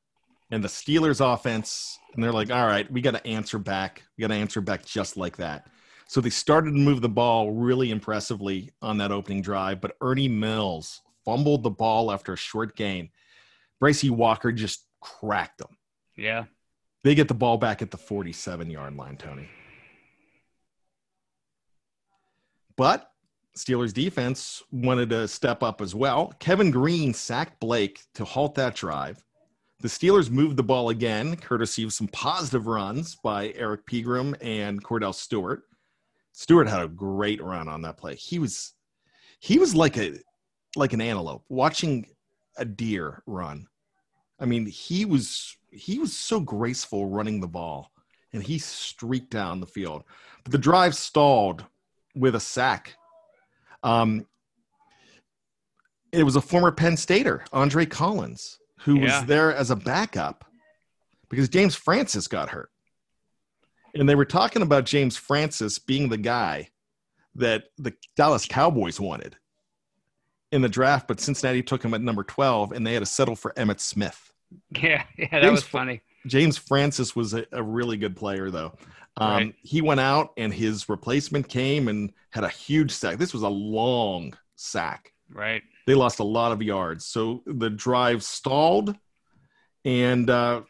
and 0.52 0.64
the 0.64 0.68
Steelers 0.68 1.22
offense, 1.22 1.98
and 2.14 2.24
they're 2.24 2.32
like, 2.32 2.52
all 2.52 2.66
right, 2.68 2.90
we 2.92 3.02
got 3.02 3.12
to 3.12 3.28
answer 3.28 3.58
back. 3.58 4.04
We 4.18 4.22
got 4.22 4.28
to 4.28 4.36
answer 4.36 4.62
back 4.62 4.86
just 4.86 5.18
like 5.18 5.38
that. 5.38 5.68
So 6.08 6.22
they 6.22 6.30
started 6.30 6.72
to 6.72 6.78
move 6.78 7.02
the 7.02 7.10
ball 7.10 7.52
really 7.52 7.90
impressively 7.90 8.72
on 8.82 8.98
that 9.00 9.12
opening 9.12 9.42
drive, 9.42 9.82
but 9.82 9.96
Ernie 10.02 10.28
Mills 10.28 11.02
fumbled 11.26 11.64
the 11.64 11.72
ball 11.72 12.12
after 12.12 12.34
a 12.34 12.38
short 12.38 12.76
gain. 12.76 13.10
Bracy 13.80 14.12
Walker 14.12 14.52
just 14.52 14.86
cracked 15.02 15.58
them. 15.58 15.78
Yeah, 16.16 16.46
They 17.04 17.16
get 17.16 17.28
the 17.28 17.34
ball 17.34 17.58
back 17.58 17.82
at 17.82 17.92
the 17.92 17.98
47 17.98 18.70
yard 18.70 18.96
line, 18.96 19.18
Tony. 19.18 19.50
But 22.78 23.10
Steelers 23.58 23.94
defense 23.94 24.62
wanted 24.72 25.10
to 25.10 25.28
step 25.28 25.64
up 25.64 25.82
as 25.82 25.96
well. 25.96 26.34
Kevin 26.40 26.72
Greene 26.72 27.14
sacked 27.14 27.60
Blake 27.60 28.02
to 28.16 28.26
halt 28.26 28.56
that 28.56 28.76
drive. 28.76 29.24
The 29.82 29.88
Steelers 29.88 30.30
moved 30.30 30.58
the 30.58 30.64
ball 30.64 30.90
again, 30.90 31.36
courtesy 31.36 31.84
of 31.84 31.94
some 31.94 32.08
positive 32.08 32.68
runs 32.68 33.16
by 33.16 33.54
Eric 33.56 33.86
Pegram 33.86 34.36
and 34.42 34.84
Kordell 34.84 35.14
Stewart. 35.14 35.64
Stewart 36.32 36.68
had 36.68 36.82
a 36.82 36.88
great 36.88 37.42
run 37.42 37.68
on 37.68 37.82
that 37.82 37.98
play. 37.98 38.16
He 38.16 38.40
was 38.40 38.74
he 39.40 39.60
was 39.60 39.76
like 39.76 39.98
a 39.98 40.18
like 40.76 40.94
an 40.94 41.02
antelope 41.02 41.44
watching 41.50 42.08
a 42.58 42.66
deer 42.66 43.22
run. 43.26 43.68
I 44.40 44.46
mean, 44.46 44.66
he 44.66 45.06
was 45.06 45.58
he 45.72 46.00
was 46.00 46.16
so 46.16 46.40
graceful 46.40 47.08
running 47.08 47.40
the 47.40 47.48
ball 47.48 47.92
and 48.34 48.44
he 48.44 48.60
streaked 48.60 49.32
down 49.32 49.60
the 49.60 49.66
field. 49.66 50.04
But 50.44 50.52
the 50.52 50.58
drive 50.58 50.96
stalled 50.96 51.66
with 52.16 52.36
a 52.36 52.40
sack. 52.40 52.96
Um, 53.84 54.26
it 56.12 56.24
was 56.24 56.36
a 56.36 56.42
former 56.42 56.72
Penn 56.72 56.98
Stater, 56.98 57.46
Andre 57.52 57.86
Collins, 57.86 58.60
who 58.86 58.96
Yeah. 59.00 59.20
was 59.20 59.26
there 59.28 59.54
as 59.54 59.72
a 59.72 59.76
backup 59.76 60.46
because 61.30 61.50
James 61.50 61.76
Francis 61.76 62.28
got 62.28 62.50
hurt. 62.50 62.70
And 63.94 64.08
they 64.10 64.16
were 64.16 64.26
talking 64.26 64.62
about 64.62 64.86
James 64.86 65.16
Francis 65.18 65.80
being 65.80 66.10
the 66.10 66.18
guy 66.18 66.70
that 67.36 67.66
the 67.78 67.94
Dallas 68.16 68.46
Cowboys 68.46 69.00
wanted 69.00 69.38
in 70.52 70.62
the 70.62 70.70
draft, 70.70 71.08
but 71.08 71.20
Cincinnati 71.20 71.64
took 71.64 71.84
him 71.84 71.94
at 71.94 72.02
number 72.02 72.24
12 72.24 72.72
and 72.72 72.86
they 72.86 72.94
had 72.94 73.00
to 73.00 73.06
settle 73.06 73.36
for 73.36 73.52
Emmitt 73.54 73.80
Smith. 73.80 74.32
yeah, 74.72 75.04
yeah. 75.18 75.28
That 75.32 75.42
James 75.42 75.52
was 75.52 75.64
funny. 75.64 76.02
James 76.28 76.58
Francis 76.58 77.16
was 77.16 77.34
a, 77.34 77.46
a 77.52 77.62
really 77.64 77.98
good 77.98 78.16
player, 78.16 78.50
though. 78.52 78.74
Um, 79.18 79.32
Right. 79.32 79.56
He 79.62 79.82
went 79.82 80.00
out 80.02 80.34
and 80.38 80.54
his 80.54 80.90
replacement 80.90 81.48
came 81.48 81.88
and 81.88 82.12
had 82.32 82.44
a 82.44 82.50
huge 82.50 82.92
sack. 82.92 83.18
This 83.18 83.34
was 83.34 83.44
a 83.44 83.50
long 83.50 84.38
sack. 84.56 85.14
Right. 85.32 85.64
They 85.86 85.94
lost 85.94 86.20
a 86.20 86.24
lot 86.24 86.52
of 86.52 86.62
yards. 86.62 87.06
So 87.06 87.44
the 87.46 87.70
drive 87.70 88.24
stalled 88.24 88.96
and 89.84 90.30
uh, 90.30 90.62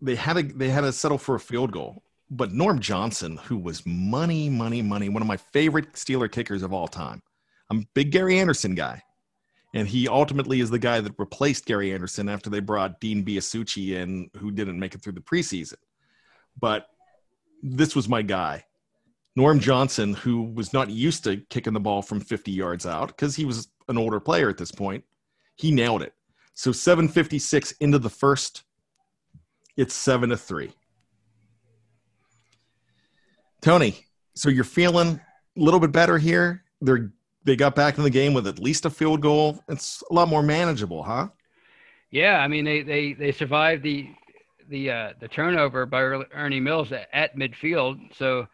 they 0.00 0.14
had 0.14 0.34
to 0.34 0.42
they 0.42 0.70
had 0.70 0.82
to 0.82 0.92
settle 0.92 1.18
for 1.18 1.34
a 1.34 1.40
field 1.40 1.72
goal. 1.72 2.02
But 2.30 2.52
Norm 2.52 2.80
Johnson, 2.80 3.36
who 3.36 3.58
was 3.58 3.84
money, 3.84 4.48
money, 4.48 4.82
money, 4.82 5.08
one 5.08 5.22
of 5.22 5.28
my 5.28 5.36
favorite 5.36 5.92
Steeler 5.92 6.30
kickers 6.30 6.62
of 6.62 6.72
all 6.72 6.88
time. 6.88 7.22
I'm 7.70 7.80
a 7.80 7.86
big 7.94 8.10
Gary 8.12 8.38
Anderson 8.38 8.74
guy. 8.74 9.02
And 9.74 9.88
he 9.88 10.06
ultimately 10.06 10.60
is 10.60 10.70
the 10.70 10.78
guy 10.78 11.00
that 11.00 11.14
replaced 11.18 11.66
Gary 11.66 11.92
Anderson 11.92 12.28
after 12.28 12.48
they 12.48 12.60
brought 12.60 13.00
Dean 13.00 13.24
Biasucci 13.24 13.96
in, 13.96 14.30
who 14.38 14.52
didn't 14.52 14.78
make 14.78 14.94
it 14.94 15.02
through 15.02 15.14
the 15.14 15.20
preseason. 15.20 15.78
But 16.58 16.86
this 17.62 17.96
was 17.96 18.08
my 18.08 18.22
guy. 18.22 18.64
Norm 19.36 19.58
Johnson, 19.58 20.14
who 20.14 20.42
was 20.42 20.72
not 20.72 20.90
used 20.90 21.24
to 21.24 21.38
kicking 21.50 21.72
the 21.72 21.80
ball 21.80 22.02
from 22.02 22.20
50 22.20 22.52
yards 22.52 22.86
out 22.86 23.08
because 23.08 23.34
he 23.34 23.44
was 23.44 23.68
an 23.88 23.98
older 23.98 24.20
player 24.20 24.48
at 24.48 24.58
this 24.58 24.72
point, 24.72 25.04
he 25.56 25.70
nailed 25.70 26.02
it. 26.02 26.14
So 26.54 26.72
756 26.72 27.72
into 27.72 27.98
the 27.98 28.10
first, 28.10 28.62
it's 29.76 29.94
seven 29.94 30.30
to 30.30 30.36
three. 30.36 30.72
Tony, 33.60 34.04
so 34.34 34.48
you're 34.48 34.62
feeling 34.62 35.20
a 35.56 35.60
little 35.60 35.80
bit 35.80 35.90
better 35.90 36.18
here. 36.18 36.62
They're 36.80 37.10
they 37.44 37.56
got 37.56 37.74
back 37.74 37.98
in 37.98 38.04
the 38.04 38.10
game 38.10 38.32
with 38.32 38.46
at 38.46 38.58
least 38.58 38.86
a 38.86 38.90
field 38.90 39.20
goal. 39.20 39.62
It's 39.68 40.02
a 40.10 40.14
lot 40.14 40.28
more 40.28 40.42
manageable, 40.42 41.02
huh? 41.02 41.28
Yeah, 42.10 42.38
I 42.38 42.48
mean 42.48 42.64
they 42.64 42.82
they 42.82 43.12
they 43.12 43.32
survived 43.32 43.82
the 43.82 44.08
the 44.68 44.90
uh, 44.90 45.12
the 45.20 45.28
turnover 45.28 45.86
by 45.86 46.02
Ernie 46.02 46.60
Mills 46.60 46.92
at, 46.92 47.08
at 47.12 47.36
midfield, 47.36 48.14
so 48.14 48.46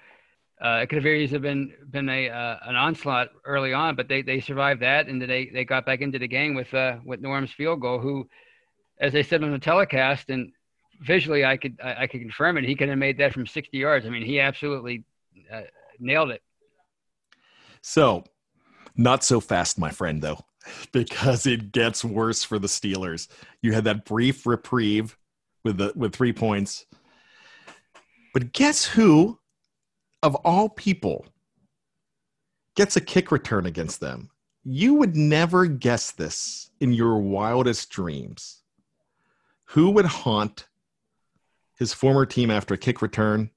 uh, 0.63 0.81
it 0.83 0.89
could 0.89 0.97
have 0.97 1.03
very 1.03 1.25
easily 1.25 1.39
been 1.39 1.73
been 1.91 2.09
a 2.09 2.29
uh, 2.29 2.59
an 2.63 2.77
onslaught 2.77 3.29
early 3.45 3.73
on, 3.73 3.97
but 3.97 4.09
they 4.09 4.23
they 4.23 4.41
survived 4.41 4.83
that 4.83 5.07
and 5.07 5.21
they 5.21 5.47
they 5.47 5.65
got 5.65 5.87
back 5.87 6.01
into 6.01 6.19
the 6.19 6.29
game 6.29 6.55
with 6.55 6.73
uh, 6.75 6.97
with 7.05 7.21
Norm's 7.21 7.53
field 7.53 7.81
goal, 7.81 7.99
who, 7.99 8.29
as 9.01 9.13
they 9.13 9.23
said 9.23 9.43
on 9.43 9.53
the 9.53 9.59
telecast 9.59 10.31
and 10.31 10.53
visually 11.01 11.45
I 11.45 11.57
could 11.57 11.79
I, 11.83 12.03
I 12.03 12.07
could 12.07 12.21
confirm 12.21 12.59
it, 12.59 12.65
he 12.65 12.75
could 12.75 12.89
have 12.89 12.99
made 12.99 13.19
that 13.19 13.33
from 13.33 13.47
60 13.47 13.77
yards. 13.77 14.07
I 14.07 14.11
mean 14.11 14.25
he 14.25 14.41
absolutely 14.41 15.05
uh, 15.53 15.63
nailed 15.99 16.31
it. 16.31 16.43
So, 17.83 18.25
not 18.97 19.25
so 19.25 19.41
fast, 19.41 19.79
my 19.79 19.91
friend, 19.91 20.21
though. 20.21 20.45
because 20.93 21.47
it 21.47 21.73
gets 21.73 22.05
worse 22.05 22.43
for 22.43 22.59
the 22.59 22.67
Steelers. 22.67 23.29
You 23.63 23.73
had 23.73 23.85
that 23.85 24.05
brief 24.05 24.47
reprieve 24.47 25.17
with 25.65 25.79
the 25.79 25.93
with 25.95 26.15
three 26.15 26.33
points. 26.33 26.87
But 28.33 28.53
guess 28.53 28.85
who, 28.85 29.40
of 30.23 30.35
all 30.37 30.69
people, 30.69 31.27
gets 32.77 32.97
a 32.97 33.01
kick 33.01 33.33
return 33.33 33.67
against 33.67 34.01
them? 34.01 34.31
You 34.65 34.95
would 34.95 35.17
never 35.17 35.67
guess 35.67 36.11
this 36.11 36.71
in 36.81 36.93
your 36.93 37.19
wildest 37.19 37.91
dreams. 37.91 38.63
Who 39.67 39.91
would 39.91 40.05
haunt 40.05 40.67
his 41.79 41.95
former 41.95 42.27
team 42.27 42.51
after 42.51 42.75
a 42.75 42.79
kick 42.79 43.01
return 43.01 43.51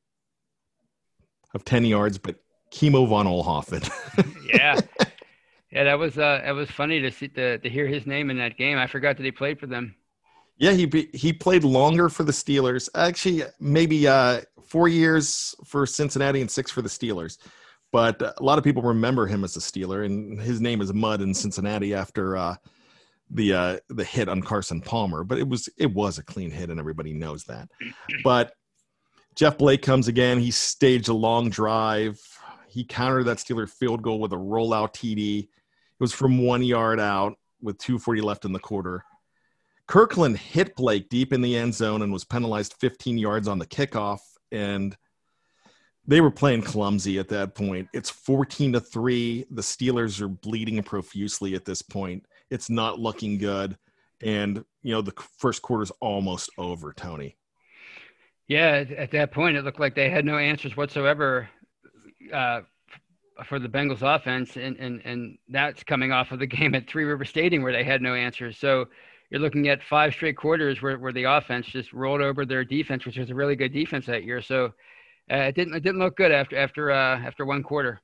of 1.54 1.66
10 1.66 1.86
yards, 1.86 2.18
but 2.18 2.38
Kimo 2.72 3.06
von 3.06 3.26
Oelhoffen? 3.26 3.90
yeah. 4.54 4.80
Yeah, 5.74 5.86
that 5.86 5.98
was 5.98 6.20
uh, 6.20 6.40
that 6.44 6.52
was 6.52 6.70
funny 6.70 7.02
to 7.02 7.10
see 7.10 7.30
to, 7.30 7.58
to 7.58 7.70
hear 7.70 7.88
his 7.88 8.06
name 8.06 8.30
in 8.30 8.38
that 8.38 8.58
game. 8.58 8.78
I 8.78 8.86
forgot 8.86 9.18
that 9.18 9.24
he 9.24 9.32
played 9.32 9.60
for 9.60 9.66
them. 9.66 9.96
Yeah, 10.64 10.72
he 10.72 11.10
he 11.14 11.34
played 11.34 11.66
longer 11.66 12.08
for 12.08 12.24
the 12.24 12.32
Steelers. 12.32 12.88
Actually, 12.96 13.44
maybe 13.60 14.08
uh, 14.08 14.42
four 14.66 14.88
years 14.88 15.54
for 15.66 15.86
Cincinnati 15.86 16.40
and 16.40 16.50
six 16.50 16.72
for 16.72 16.82
the 16.82 16.88
Steelers. 16.88 17.38
But 17.92 18.22
a 18.22 18.42
lot 18.42 18.58
of 18.58 18.64
people 18.64 18.82
remember 18.82 19.28
him 19.28 19.44
as 19.44 19.58
a 19.58 19.60
Steeler, 19.60 20.06
and 20.06 20.40
his 20.40 20.62
name 20.62 20.80
is 20.80 20.94
Mud 20.94 21.22
in 21.22 21.34
Cincinnati 21.34 21.94
after 21.94 22.38
uh, 22.38 22.56
the 23.30 23.54
uh, 23.54 23.78
the 23.90 24.06
hit 24.06 24.30
on 24.30 24.42
Carson 24.42 24.80
Palmer. 24.80 25.26
But 25.26 25.38
it 25.38 25.50
was 25.50 25.68
it 25.78 25.94
was 25.94 26.18
a 26.18 26.24
clean 26.24 26.50
hit, 26.50 26.70
and 26.70 26.80
everybody 26.80 27.12
knows 27.12 27.44
that. 27.44 27.68
But 28.24 28.54
Jeff 29.36 29.58
Blake 29.58 29.82
comes 29.82 30.08
again. 30.08 30.40
He 30.40 30.52
staged 30.52 31.10
a 31.10 31.14
long 31.14 31.50
drive. 31.50 32.22
He 32.70 32.86
countered 32.86 33.26
that 33.26 33.40
Steeler 33.40 33.70
field 33.70 34.02
goal 34.02 34.22
with 34.22 34.32
a 34.32 34.38
rollout 34.38 34.94
TD. 34.94 35.40
It 35.44 35.50
was 36.00 36.14
from 36.14 36.38
one 36.38 36.64
yard 36.64 37.02
out 37.02 37.34
with 37.62 37.78
240 37.80 38.22
left 38.22 38.46
in 38.46 38.54
the 38.54 38.60
quarter. 38.60 39.04
Kirkland 39.88 40.38
hit 40.38 40.76
Blake 40.76 41.10
deep 41.10 41.34
in 41.34 41.42
the 41.42 41.56
end 41.56 41.74
zone 41.74 42.02
and 42.02 42.14
was 42.14 42.24
penalized 42.24 42.74
15 42.80 43.18
yards 43.18 43.48
on 43.48 43.60
the 43.60 43.66
kickoff. 43.66 44.20
And 44.52 44.96
they 46.06 46.22
were 46.22 46.32
playing 46.32 46.62
clumsy 46.62 47.20
at 47.20 47.30
that 47.30 47.56
point. 47.56 47.88
It's 47.94 48.10
14 48.10 48.74
to 48.74 48.80
3. 48.80 49.46
The 49.52 49.62
Steelers 49.62 50.22
are 50.22 50.28
bleeding 50.28 50.82
profusely 50.84 51.56
at 51.56 51.66
this 51.66 51.82
point. 51.82 52.26
It's 52.50 52.70
not 52.70 53.00
looking 53.00 53.38
good. 53.38 53.78
And, 54.22 54.64
you 54.84 54.94
know, 54.94 55.02
the 55.02 55.14
first 55.38 55.62
quarter's 55.62 55.92
almost 56.00 56.50
over, 56.58 56.94
Tony. 56.94 57.38
Yeah, 58.48 58.84
at 58.98 59.12
that 59.12 59.32
point, 59.32 59.58
it 59.58 59.64
looked 59.64 59.80
like 59.80 59.96
they 59.96 60.10
had 60.10 60.26
no 60.26 60.38
answers 60.38 60.76
whatsoever 60.76 61.50
uh, 62.32 62.62
for 63.46 63.58
the 63.58 63.70
Bengals 63.70 64.02
offense, 64.02 64.58
and 64.58 64.78
and 64.78 65.02
and 65.06 65.38
that's 65.50 65.84
coming 65.84 66.12
off 66.12 66.32
of 66.32 66.40
the 66.40 66.46
game 66.58 66.76
at 66.76 66.88
Three 66.88 67.06
River 67.06 67.26
Stadium 67.26 67.64
where 67.64 67.72
they 67.72 67.84
had 67.84 68.02
no 68.02 68.14
answers. 68.14 68.58
So 68.58 68.88
you're 69.34 69.42
looking 69.42 69.68
at 69.68 69.82
five 69.90 70.14
straight 70.14 70.38
quarters 70.38 70.84
where, 70.84 71.00
where 71.00 71.12
the 71.12 71.24
offense 71.24 71.66
just 71.66 71.92
rolled 71.92 72.22
over 72.22 72.46
their 72.46 72.64
defense, 72.64 73.04
which 73.04 73.18
was 73.18 73.32
a 73.32 73.36
really 73.36 73.56
good 73.56 73.74
defense 73.74 74.06
that 74.06 74.24
year. 74.24 74.44
So 74.44 74.66
uh, 75.32 75.38
it 75.38 75.56
didn't 75.56 75.74
it 75.74 75.80
didn't 75.82 76.00
look 76.00 76.16
good 76.16 76.32
after 76.32 76.56
after 76.56 76.92
uh, 76.92 77.18
after 77.18 77.44
one 77.44 77.64
quarter. 77.64 78.00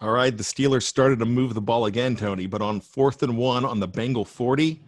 All 0.00 0.12
right, 0.12 0.34
the 0.34 0.44
Steelers 0.44 0.84
started 0.84 1.18
to 1.18 1.24
move 1.24 1.54
the 1.54 1.60
ball 1.60 1.86
again, 1.86 2.14
Tony, 2.14 2.46
but 2.46 2.62
on 2.62 2.80
fourth 2.80 3.24
and 3.24 3.36
one 3.36 3.64
on 3.64 3.80
the 3.80 3.88
Bengal 3.88 4.24
40, 4.24 4.80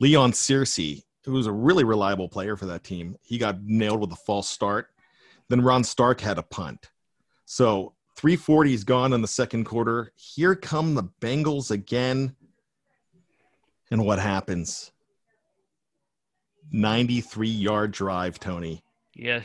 Leon 0.00 0.30
Searcy, 0.30 1.02
who 1.24 1.32
was 1.32 1.48
a 1.48 1.52
really 1.52 1.82
reliable 1.82 2.28
player 2.28 2.56
for 2.56 2.66
that 2.66 2.84
team, 2.84 3.16
he 3.22 3.38
got 3.38 3.60
nailed 3.64 4.00
with 4.00 4.12
a 4.12 4.16
false 4.24 4.48
start. 4.48 4.90
Then 5.48 5.60
Rohn 5.60 5.82
Stark 5.82 6.20
had 6.20 6.38
a 6.38 6.44
punt. 6.44 6.90
So 7.44 7.94
340 8.14 8.74
is 8.74 8.84
gone 8.84 9.12
in 9.12 9.20
the 9.20 9.26
second 9.26 9.64
quarter. 9.64 10.12
Here 10.14 10.54
come 10.54 10.94
the 10.94 11.10
Bengals 11.20 11.72
again. 11.72 12.36
And 13.90 14.06
what 14.06 14.20
happens? 14.20 14.91
93 16.72 17.48
yard 17.48 17.92
drive, 17.92 18.38
Tony. 18.38 18.82
Yes. 19.14 19.44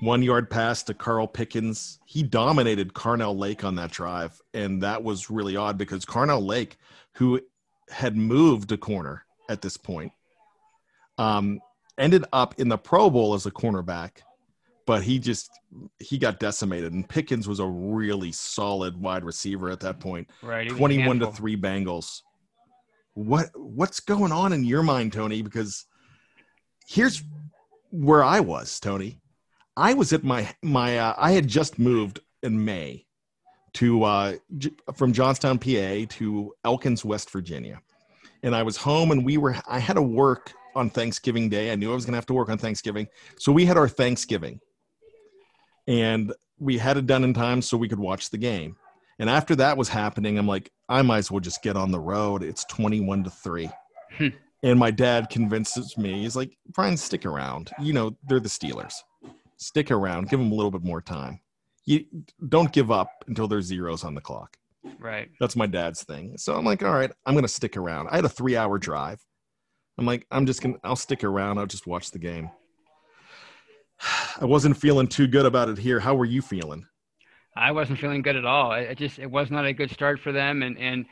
One 0.00 0.22
yard 0.22 0.48
pass 0.48 0.82
to 0.84 0.94
Carl 0.94 1.26
Pickens. 1.26 1.98
He 2.06 2.22
dominated 2.22 2.94
Carnell 2.94 3.36
Lake 3.36 3.64
on 3.64 3.74
that 3.74 3.90
drive. 3.90 4.40
And 4.54 4.82
that 4.82 5.02
was 5.02 5.28
really 5.28 5.56
odd 5.56 5.76
because 5.76 6.04
Carnell 6.06 6.44
Lake, 6.44 6.78
who 7.14 7.40
had 7.90 8.16
moved 8.16 8.72
a 8.72 8.78
corner 8.78 9.24
at 9.50 9.60
this 9.60 9.76
point, 9.76 10.12
um, 11.18 11.60
ended 11.98 12.24
up 12.32 12.54
in 12.58 12.68
the 12.68 12.78
Pro 12.78 13.10
Bowl 13.10 13.34
as 13.34 13.44
a 13.44 13.50
cornerback 13.50 14.22
but 14.90 15.04
he 15.04 15.20
just 15.20 15.52
he 16.00 16.18
got 16.18 16.40
decimated 16.40 16.92
and 16.92 17.08
pickens 17.08 17.46
was 17.46 17.60
a 17.60 17.66
really 17.66 18.32
solid 18.32 19.00
wide 19.00 19.24
receiver 19.24 19.70
at 19.70 19.78
that 19.78 20.00
point 20.00 20.28
right 20.42 20.68
21 20.68 21.20
to 21.20 21.30
3 21.30 21.56
bengals 21.56 22.22
what 23.14 23.50
what's 23.54 24.00
going 24.00 24.32
on 24.32 24.52
in 24.52 24.64
your 24.64 24.82
mind 24.82 25.12
tony 25.12 25.42
because 25.42 25.86
here's 26.90 27.22
where 27.90 28.24
i 28.24 28.40
was 28.40 28.80
tony 28.80 29.18
i 29.76 29.94
was 29.94 30.12
at 30.12 30.24
my 30.24 30.48
my 30.62 30.98
uh, 30.98 31.14
i 31.16 31.32
had 31.32 31.46
just 31.46 31.78
moved 31.78 32.20
in 32.42 32.64
may 32.64 33.04
to 33.72 34.02
uh 34.02 34.34
J- 34.58 34.72
from 34.94 35.12
johnstown 35.12 35.58
pa 35.58 36.06
to 36.16 36.52
elkins 36.64 37.04
west 37.04 37.30
virginia 37.30 37.80
and 38.42 38.54
i 38.54 38.62
was 38.62 38.76
home 38.76 39.10
and 39.12 39.24
we 39.24 39.38
were 39.38 39.56
i 39.68 39.78
had 39.78 39.94
to 39.94 40.02
work 40.02 40.52
on 40.74 40.90
thanksgiving 40.90 41.48
day 41.48 41.72
i 41.72 41.74
knew 41.74 41.90
i 41.90 41.94
was 41.94 42.04
going 42.04 42.12
to 42.12 42.18
have 42.18 42.26
to 42.26 42.34
work 42.34 42.48
on 42.48 42.58
thanksgiving 42.58 43.06
so 43.38 43.52
we 43.52 43.64
had 43.64 43.76
our 43.76 43.88
thanksgiving 43.88 44.60
and 45.86 46.32
we 46.60 46.78
had 46.78 46.96
it 46.96 47.06
done 47.06 47.24
in 47.24 47.34
time 47.34 47.62
so 47.62 47.76
we 47.76 47.88
could 47.88 47.98
watch 47.98 48.30
the 48.30 48.38
game. 48.38 48.76
And 49.18 49.28
after 49.28 49.56
that 49.56 49.76
was 49.76 49.88
happening, 49.88 50.38
I'm 50.38 50.46
like, 50.46 50.70
I 50.88 51.02
might 51.02 51.18
as 51.18 51.30
well 51.30 51.40
just 51.40 51.62
get 51.62 51.76
on 51.76 51.90
the 51.90 51.98
road. 51.98 52.42
It's 52.42 52.64
21 52.66 53.24
to 53.24 53.30
3. 53.30 53.70
And 54.62 54.78
my 54.78 54.90
dad 54.90 55.30
convinces 55.30 55.96
me, 55.96 56.22
he's 56.22 56.36
like, 56.36 56.56
Brian, 56.68 56.96
stick 56.96 57.24
around. 57.24 57.70
You 57.80 57.92
know, 57.92 58.16
they're 58.28 58.40
the 58.40 58.48
Steelers. 58.48 58.94
Stick 59.56 59.90
around, 59.90 60.28
give 60.28 60.38
them 60.38 60.52
a 60.52 60.54
little 60.54 60.70
bit 60.70 60.84
more 60.84 61.00
time. 61.00 61.40
You 61.86 62.04
don't 62.48 62.72
give 62.72 62.90
up 62.90 63.24
until 63.26 63.48
there's 63.48 63.64
zeros 63.64 64.04
on 64.04 64.14
the 64.14 64.20
clock. 64.20 64.56
Right. 64.98 65.30
That's 65.40 65.56
my 65.56 65.66
dad's 65.66 66.04
thing. 66.04 66.36
So 66.36 66.56
I'm 66.56 66.64
like, 66.64 66.82
all 66.82 66.92
right, 66.92 67.10
I'm 67.26 67.34
going 67.34 67.44
to 67.44 67.48
stick 67.48 67.76
around. 67.76 68.08
I 68.08 68.16
had 68.16 68.24
a 68.24 68.28
three 68.28 68.56
hour 68.56 68.78
drive. 68.78 69.24
I'm 69.98 70.06
like, 70.06 70.26
I'm 70.30 70.46
just 70.46 70.62
going 70.62 70.74
to, 70.74 70.80
I'll 70.84 70.96
stick 70.96 71.24
around. 71.24 71.58
I'll 71.58 71.66
just 71.66 71.86
watch 71.86 72.10
the 72.10 72.18
game. 72.18 72.50
I 74.40 74.44
wasn't 74.44 74.76
feeling 74.76 75.08
too 75.08 75.26
good 75.26 75.46
about 75.46 75.68
it 75.68 75.78
here. 75.78 76.00
How 76.00 76.14
were 76.14 76.24
you 76.24 76.42
feeling? 76.42 76.86
I 77.56 77.72
wasn't 77.72 77.98
feeling 77.98 78.22
good 78.22 78.36
at 78.36 78.44
all. 78.44 78.72
It 78.72 78.96
just 78.96 79.18
it 79.18 79.30
was 79.30 79.50
not 79.50 79.66
a 79.66 79.72
good 79.72 79.90
start 79.90 80.20
for 80.20 80.32
them, 80.32 80.62
and 80.62 80.78
and 80.78 81.04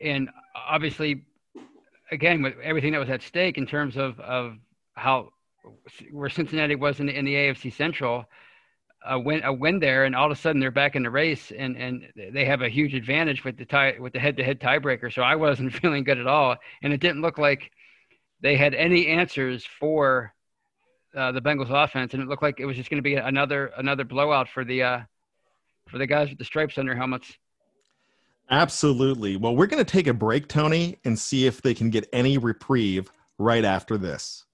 and 0.00 0.28
obviously, 0.54 1.24
again 2.10 2.42
with 2.42 2.54
everything 2.62 2.92
that 2.92 2.98
was 2.98 3.10
at 3.10 3.22
stake 3.22 3.58
in 3.58 3.66
terms 3.66 3.96
of 3.96 4.18
of 4.20 4.56
how 4.94 5.30
where 6.10 6.30
Cincinnati 6.30 6.74
was 6.74 7.00
in 7.00 7.06
the, 7.06 7.16
in 7.16 7.24
the 7.24 7.34
AFC 7.34 7.72
Central, 7.72 8.24
a 9.06 9.18
win 9.18 9.42
a 9.44 9.52
win 9.52 9.78
there, 9.78 10.04
and 10.04 10.14
all 10.14 10.26
of 10.26 10.32
a 10.32 10.40
sudden 10.40 10.60
they're 10.60 10.70
back 10.70 10.96
in 10.96 11.02
the 11.02 11.10
race, 11.10 11.52
and 11.56 11.76
and 11.76 12.06
they 12.32 12.44
have 12.44 12.62
a 12.62 12.68
huge 12.68 12.94
advantage 12.94 13.44
with 13.44 13.56
the 13.56 13.64
tie 13.64 13.96
with 13.98 14.12
the 14.12 14.18
head 14.18 14.36
to 14.36 14.44
head 14.44 14.60
tiebreaker. 14.60 15.12
So 15.12 15.22
I 15.22 15.36
wasn't 15.36 15.72
feeling 15.80 16.04
good 16.04 16.18
at 16.18 16.26
all, 16.26 16.56
and 16.82 16.92
it 16.92 17.00
didn't 17.00 17.22
look 17.22 17.38
like 17.38 17.70
they 18.40 18.56
had 18.56 18.74
any 18.74 19.06
answers 19.06 19.66
for 19.78 20.34
uh, 21.16 21.32
the 21.32 21.40
Bengals 21.40 21.70
offense, 21.70 22.14
and 22.14 22.22
it 22.22 22.28
looked 22.28 22.42
like 22.42 22.60
it 22.60 22.66
was 22.66 22.76
just 22.76 22.90
going 22.90 22.98
to 22.98 23.02
be 23.02 23.14
another 23.14 23.72
another 23.76 24.04
blowout 24.04 24.48
for 24.48 24.64
the 24.64 24.82
uh, 24.82 25.00
for 25.88 25.98
the 25.98 26.06
guys 26.06 26.28
with 26.28 26.38
the 26.38 26.44
stripes 26.44 26.78
on 26.78 26.86
their 26.86 26.96
helmets. 26.96 27.36
Absolutely. 28.50 29.36
Well, 29.36 29.54
we're 29.54 29.66
going 29.66 29.84
to 29.84 29.90
take 29.90 30.08
a 30.08 30.14
break, 30.14 30.48
Tony, 30.48 30.98
and 31.04 31.18
see 31.18 31.46
if 31.46 31.62
they 31.62 31.72
can 31.72 31.90
get 31.90 32.08
any 32.12 32.36
reprieve 32.36 33.10
right 33.38 33.64
after 33.64 33.96
this. 33.96 34.44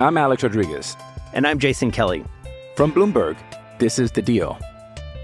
I'm 0.00 0.18
Alex 0.18 0.42
Rodriguez. 0.42 0.96
And 1.32 1.46
I'm 1.46 1.60
Jason 1.60 1.92
Kelly. 1.92 2.24
From 2.76 2.92
Bloomberg, 2.92 3.36
this 3.78 4.00
is 4.00 4.10
The 4.10 4.22
Deal. 4.22 4.58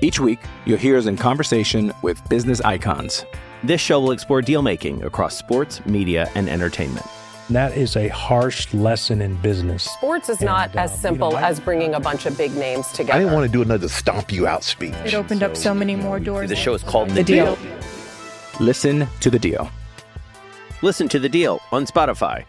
Each 0.00 0.20
week, 0.20 0.38
you'll 0.64 0.78
hear 0.78 0.96
us 0.96 1.06
in 1.06 1.16
conversation 1.16 1.92
with 2.02 2.26
business 2.28 2.60
icons. 2.60 3.24
This 3.64 3.80
show 3.80 4.00
will 4.00 4.12
explore 4.12 4.40
deal 4.40 4.62
making 4.62 5.02
across 5.02 5.36
sports, 5.36 5.84
media, 5.84 6.30
and 6.36 6.48
entertainment. 6.48 7.04
That 7.50 7.76
is 7.76 7.96
a 7.96 8.06
harsh 8.08 8.72
lesson 8.72 9.20
in 9.20 9.34
business. 9.42 9.82
Sports 9.82 10.28
is 10.28 10.40
not 10.40 10.70
And, 10.70 10.78
uh, 10.78 10.82
as 10.82 10.92
you 10.92 10.98
simple 10.98 11.32
know, 11.32 11.36
I- 11.36 11.48
as 11.48 11.58
bringing 11.58 11.94
a 11.94 12.00
bunch 12.00 12.24
of 12.24 12.38
big 12.38 12.54
names 12.54 12.86
together. 12.92 13.14
I 13.14 13.18
didn't 13.18 13.34
want 13.34 13.44
to 13.44 13.52
do 13.52 13.60
another 13.60 13.88
stomp 13.88 14.30
you 14.30 14.46
out 14.46 14.62
speech. 14.62 14.94
It 15.04 15.14
opened 15.14 15.42
up 15.42 15.56
so 15.56 15.74
many 15.74 15.96
more 15.96 16.20
doors. 16.20 16.48
The 16.48 16.54
show 16.54 16.74
is 16.74 16.84
called 16.84 17.10
The 17.10 17.24
Deal. 17.24 17.58
Listen 18.60 19.08
to 19.18 19.30
The 19.30 19.38
Deal. 19.40 19.68
Listen 20.82 21.08
to 21.08 21.18
the 21.18 21.28
deal 21.28 21.60
on 21.72 21.84
Spotify. 21.86 22.44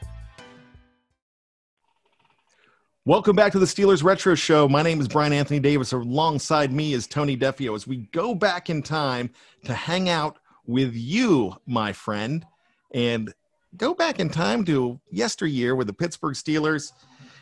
Welcome 3.03 3.35
back 3.35 3.51
to 3.53 3.59
the 3.59 3.65
Steelers 3.65 4.03
Retro 4.05 4.35
Show. 4.35 4.69
My 4.69 4.83
name 4.83 5.01
is 5.01 5.09
Brian 5.09 5.33
Anthony 5.33 5.59
Davis. 5.59 5.91
Alongside 5.91 6.71
me 6.71 6.93
is 6.93 7.07
Tony 7.07 7.35
Defeo 7.35 7.75
as 7.75 7.87
we 7.87 8.07
go 8.13 8.33
back 8.33 8.69
in 8.69 8.83
time 8.83 9.31
to 9.65 9.73
hang 9.73 10.07
out 10.07 10.37
with 10.65 10.93
you, 10.95 11.55
my 11.65 11.91
friend, 11.91 12.45
and 12.93 13.33
go 13.77 13.93
back 13.93 14.19
in 14.19 14.29
time 14.29 14.65
to 14.65 14.99
yesteryear 15.12 15.75
with 15.75 15.88
the 15.88 15.93
Pittsburgh 15.93 16.36
Steelers. 16.36 16.91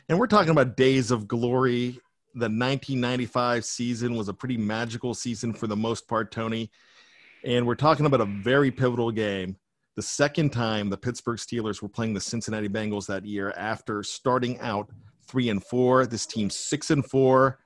And 0.07 0.19
we're 0.19 0.27
talking 0.27 0.51
about 0.51 0.77
days 0.77 1.11
of 1.11 1.27
glory. 1.27 1.99
The 2.35 2.45
1995 2.45 3.65
season 3.65 4.15
was 4.15 4.29
a 4.29 4.33
pretty 4.33 4.57
magical 4.57 5.13
season 5.13 5.53
for 5.53 5.67
the 5.67 5.75
most 5.75 6.07
part, 6.07 6.31
Tony. 6.31 6.71
And 7.43 7.65
we're 7.65 7.75
talking 7.75 8.05
about 8.05 8.21
a 8.21 8.25
very 8.25 8.71
pivotal 8.71 9.11
game. 9.11 9.55
The 9.95 10.01
second 10.01 10.51
time 10.51 10.89
the 10.89 10.97
Pittsburgh 10.97 11.39
Steelers 11.39 11.81
were 11.81 11.89
playing 11.89 12.13
the 12.13 12.21
Cincinnati 12.21 12.69
Bengals 12.69 13.07
that 13.07 13.25
year 13.25 13.51
after 13.57 14.03
starting 14.03 14.59
out 14.59 14.89
three 15.27 15.49
and 15.49 15.63
four. 15.63 16.05
This 16.05 16.25
team's 16.25 16.55
six 16.55 16.91
and 16.91 17.05
four, 17.05 17.59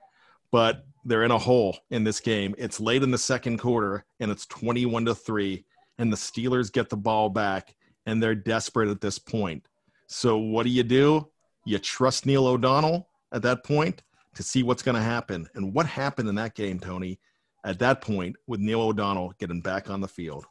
but 0.52 0.86
they're 1.06 1.24
in 1.24 1.32
a 1.32 1.38
hole 1.38 1.78
in 1.92 2.04
this 2.04 2.20
game. 2.20 2.56
It's 2.58 2.80
late 2.80 3.04
in 3.04 3.12
the 3.12 3.18
second 3.18 3.60
quarter 3.60 4.06
and 4.20 4.32
it's 4.32 4.46
21 4.48 5.06
to 5.06 5.16
three, 5.16 5.66
and 5.98 6.12
the 6.12 6.18
Steelers 6.18 6.72
get 6.72 6.90
the 6.90 6.98
ball 6.98 7.30
back 7.30 7.76
and 8.06 8.22
they're 8.22 8.36
desperate 8.36 8.90
at 8.90 9.02
this 9.02 9.20
point. 9.20 9.66
So 10.08 10.38
what 10.38 10.64
do 10.64 10.70
you 10.70 10.84
do? 10.84 11.30
You 11.66 11.80
trust 11.80 12.26
Neil 12.26 12.46
O'Donnell 12.46 13.08
at 13.32 13.42
that 13.44 13.64
point 13.64 14.04
to 14.36 14.44
see 14.44 14.64
what's 14.64 14.84
going 14.84 14.96
to 14.96 15.02
happen. 15.02 15.48
And 15.56 15.74
what 15.74 15.86
happened 15.86 16.30
in 16.30 16.36
that 16.36 16.56
game, 16.56 16.80
Tony, 16.80 17.20
at 17.64 17.80
that 17.80 18.02
point 18.02 18.36
with 18.48 18.60
Neil 18.60 18.82
O'Donnell 18.82 19.34
getting 19.40 19.62
back 19.62 19.90
on 19.90 20.02
the 20.02 20.08
field? 20.08 20.46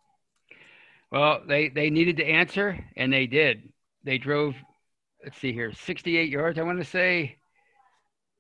Well, 1.11 1.43
they, 1.47 1.69
they 1.69 1.91
needed 1.91 2.17
to 2.19 2.25
answer, 2.25 2.83
and 2.97 3.13
they 3.13 3.27
did. 3.27 3.71
They 4.03 4.17
drove, 4.17 4.55
let's 5.23 5.39
see 5.39 5.53
here, 5.53 5.73
68 5.73 6.31
yards, 6.31 6.59
I 6.59 6.63
want 6.63 6.79
to 6.79 6.85
say. 6.85 7.37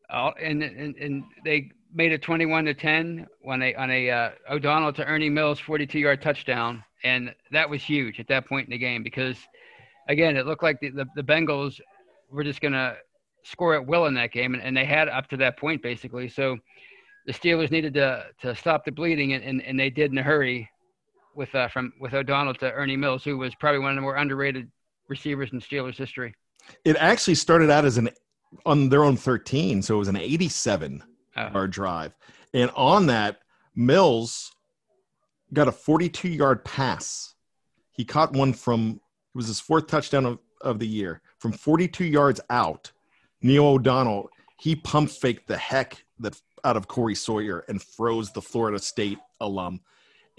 And, 0.09 0.63
and, 0.63 0.97
and 0.97 1.25
they 1.45 1.71
made 1.93 2.13
it 2.13 2.23
21 2.23 2.65
to 2.67 2.75
10 2.75 3.27
on 3.47 3.63
a, 3.63 3.75
on 3.75 3.91
a 3.91 4.11
uh, 4.11 4.31
O'Donnell 4.51 4.93
to 4.95 5.05
Ernie 5.05 5.29
Mills 5.29 5.61
42 5.61 5.99
yard 5.99 6.23
touchdown. 6.23 6.83
And 7.05 7.35
that 7.51 7.69
was 7.69 7.83
huge 7.83 8.21
at 8.21 8.29
that 8.29 8.47
point 8.47 8.67
in 8.67 8.71
the 8.71 8.79
game 8.79 9.03
because, 9.03 9.37
again, 10.09 10.37
it 10.37 10.47
looked 10.47 10.63
like 10.63 10.81
the, 10.81 10.91
the, 10.91 11.07
the 11.17 11.23
Bengals 11.23 11.81
were 12.31 12.45
just 12.45 12.61
going 12.61 12.73
to 12.73 12.97
score 13.45 13.75
at 13.75 13.87
will 13.87 14.07
in 14.07 14.15
that 14.15 14.33
game. 14.33 14.55
And, 14.55 14.63
and 14.63 14.77
they 14.77 14.85
had 14.85 15.09
up 15.09 15.29
to 15.31 15.37
that 15.39 15.59
point, 15.59 15.83
basically. 15.83 16.29
So 16.29 16.57
the 17.27 17.33
Steelers 17.33 17.71
needed 17.71 17.95
to, 17.95 18.27
to 18.43 18.55
stop 18.55 18.85
the 18.85 18.93
bleeding, 18.93 19.33
and, 19.33 19.45
and, 19.45 19.63
and 19.63 19.79
they 19.79 19.91
did 19.91 20.11
in 20.13 20.19
a 20.19 20.23
hurry 20.23 20.69
with 21.35 21.55
uh, 21.55 21.69
from 21.69 21.93
with 22.01 22.13
O'Donnell 22.15 22.55
to 22.55 22.71
Ernie 22.73 22.97
Mills, 22.97 23.25
who 23.25 23.39
was 23.39 23.55
probably 23.55 23.81
one 23.81 23.91
of 23.91 23.97
the 23.97 24.03
more 24.03 24.17
underrated 24.17 24.71
receivers 25.09 25.51
in 25.53 25.61
Steelers 25.61 25.97
history. 25.97 26.35
It 26.85 26.97
actually 26.97 27.35
started 27.35 27.71
out 27.71 27.85
as 27.85 27.99
an 27.99 28.11
on 28.67 28.89
their 28.89 29.05
own 29.05 29.17
13, 29.17 29.83
so 29.83 29.95
it 29.95 29.99
was 29.99 30.09
an 30.09 30.17
87 30.17 31.03
oh. 31.37 31.51
yard 31.51 31.71
drive, 31.71 32.15
and 32.53 32.71
on 32.77 33.07
that 33.07 33.41
Mills 33.75 34.53
got 35.53 35.69
a 35.69 35.73
42 35.73 36.29
yard 36.29 36.65
pass. 36.65 37.35
He 37.91 38.05
caught 38.05 38.33
one 38.33 38.53
from 38.53 39.01
it 39.35 39.37
was 39.37 39.47
his 39.47 39.61
fourth 39.61 39.87
touchdown 39.87 40.27
of, 40.27 40.39
of 40.61 40.79
the 40.79 40.87
year 40.87 41.23
from 41.39 41.53
42 41.53 42.05
yards 42.05 42.41
out. 42.51 42.93
Neil 43.41 43.67
O'Donnell 43.67 44.29
he 44.63 44.77
pump 44.77 45.11
faked 45.11 45.49
the 45.49 45.57
heck 45.57 46.05
out 46.63 46.77
of 46.77 46.87
Corey 46.87 47.17
Sawyer 47.17 47.65
and 47.69 47.83
froze 47.83 48.31
the 48.31 48.41
Florida 48.41 48.79
State 48.79 49.19
alum 49.41 49.81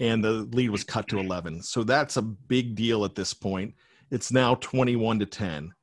and 0.00 0.24
the 0.24 0.48
lead 0.52 0.70
was 0.70 0.82
cut 0.82 1.08
to 1.08 1.18
11. 1.18 1.62
So 1.62 1.84
that's 1.84 2.16
a 2.16 2.22
big 2.22 2.74
deal 2.74 3.04
at 3.04 3.14
this 3.14 3.34
point. 3.34 3.74
It's 4.10 4.32
now 4.32 4.54
21 4.56 5.18
to 5.18 5.26
10. 5.26 5.74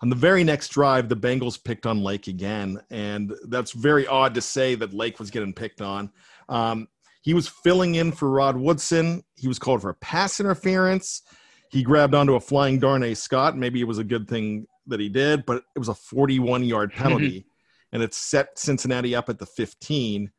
On 0.00 0.08
the 0.08 0.16
very 0.16 0.44
next 0.44 0.68
drive, 0.68 1.08
the 1.08 1.16
Bengals 1.16 1.62
picked 1.62 1.86
on 1.86 2.02
Lake 2.02 2.26
again, 2.26 2.80
and 2.90 3.34
that's 3.48 3.72
very 3.72 4.06
odd 4.06 4.34
to 4.34 4.40
say 4.40 4.74
that 4.74 4.92
Lake 4.92 5.18
was 5.18 5.30
getting 5.30 5.52
picked 5.52 5.80
on. 5.80 6.10
Um, 6.48 6.88
he 7.24 7.34
was 7.34 7.48
filling 7.48 7.96
in 7.96 8.12
for 8.12 8.30
Rod 8.30 8.56
Woodson. 8.56 9.24
He 9.34 9.48
was 9.48 9.58
called 9.58 9.82
for 9.82 9.90
a 9.90 9.94
pass 9.94 10.38
interference. 10.38 11.22
He 11.70 11.82
grabbed 11.82 12.14
onto 12.14 12.36
a 12.36 12.40
flying 12.40 12.78
Darnay 12.78 13.14
Scott. 13.14 13.56
Maybe 13.56 13.80
it 13.80 13.88
was 13.88 13.98
a 13.98 14.04
good 14.04 14.28
thing 14.28 14.66
that 14.86 15.00
he 15.00 15.08
did, 15.08 15.44
but 15.44 15.64
it 15.74 15.78
was 15.78 15.88
a 15.88 15.94
41 15.94 16.62
yard 16.62 16.92
penalty, 16.96 17.46
and 17.92 18.02
it 18.02 18.14
set 18.14 18.58
Cincinnati 18.58 19.16
up 19.16 19.28
at 19.28 19.38
the 19.38 19.46
15 19.46 20.30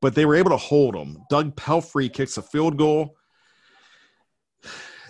but 0.00 0.14
they 0.14 0.26
were 0.26 0.36
able 0.36 0.50
to 0.50 0.56
hold 0.56 0.94
them. 0.94 1.24
Doug 1.28 1.56
Pelfrey 1.56 2.12
kicks 2.12 2.36
a 2.36 2.42
field 2.42 2.76
goal. 2.76 3.16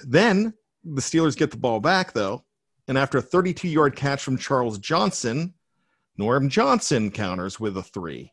Then 0.05 0.55
the 0.85 1.01
Steelers 1.01 1.37
get 1.37 1.51
the 1.51 1.57
ball 1.57 1.81
back, 1.81 2.13
though. 2.13 2.45
And 2.87 2.97
after 2.97 3.19
a 3.19 3.23
32 3.23 3.69
yard 3.69 3.97
catch 3.97 4.23
from 4.23 4.39
Charles 4.39 4.79
Johnson, 4.79 5.55
Norm 6.17 6.49
Johnson 6.49 7.11
counters 7.11 7.61
with 7.61 7.77
a 7.77 7.83
three. 7.83 8.33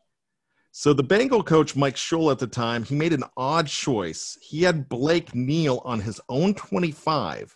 So 0.77 0.91
the 0.91 1.03
Bengal 1.03 1.41
coach, 1.41 1.73
Mike 1.77 1.95
Shula, 1.95 2.33
at 2.33 2.39
the 2.39 2.47
time, 2.47 2.83
he 2.83 2.95
made 2.95 3.13
an 3.13 3.23
odd 3.37 3.67
choice. 3.67 4.37
He 4.41 4.63
had 4.63 4.89
Blake 4.89 5.33
kneel 5.33 5.81
on 5.85 6.01
his 6.01 6.19
own 6.27 6.53
25, 6.53 7.55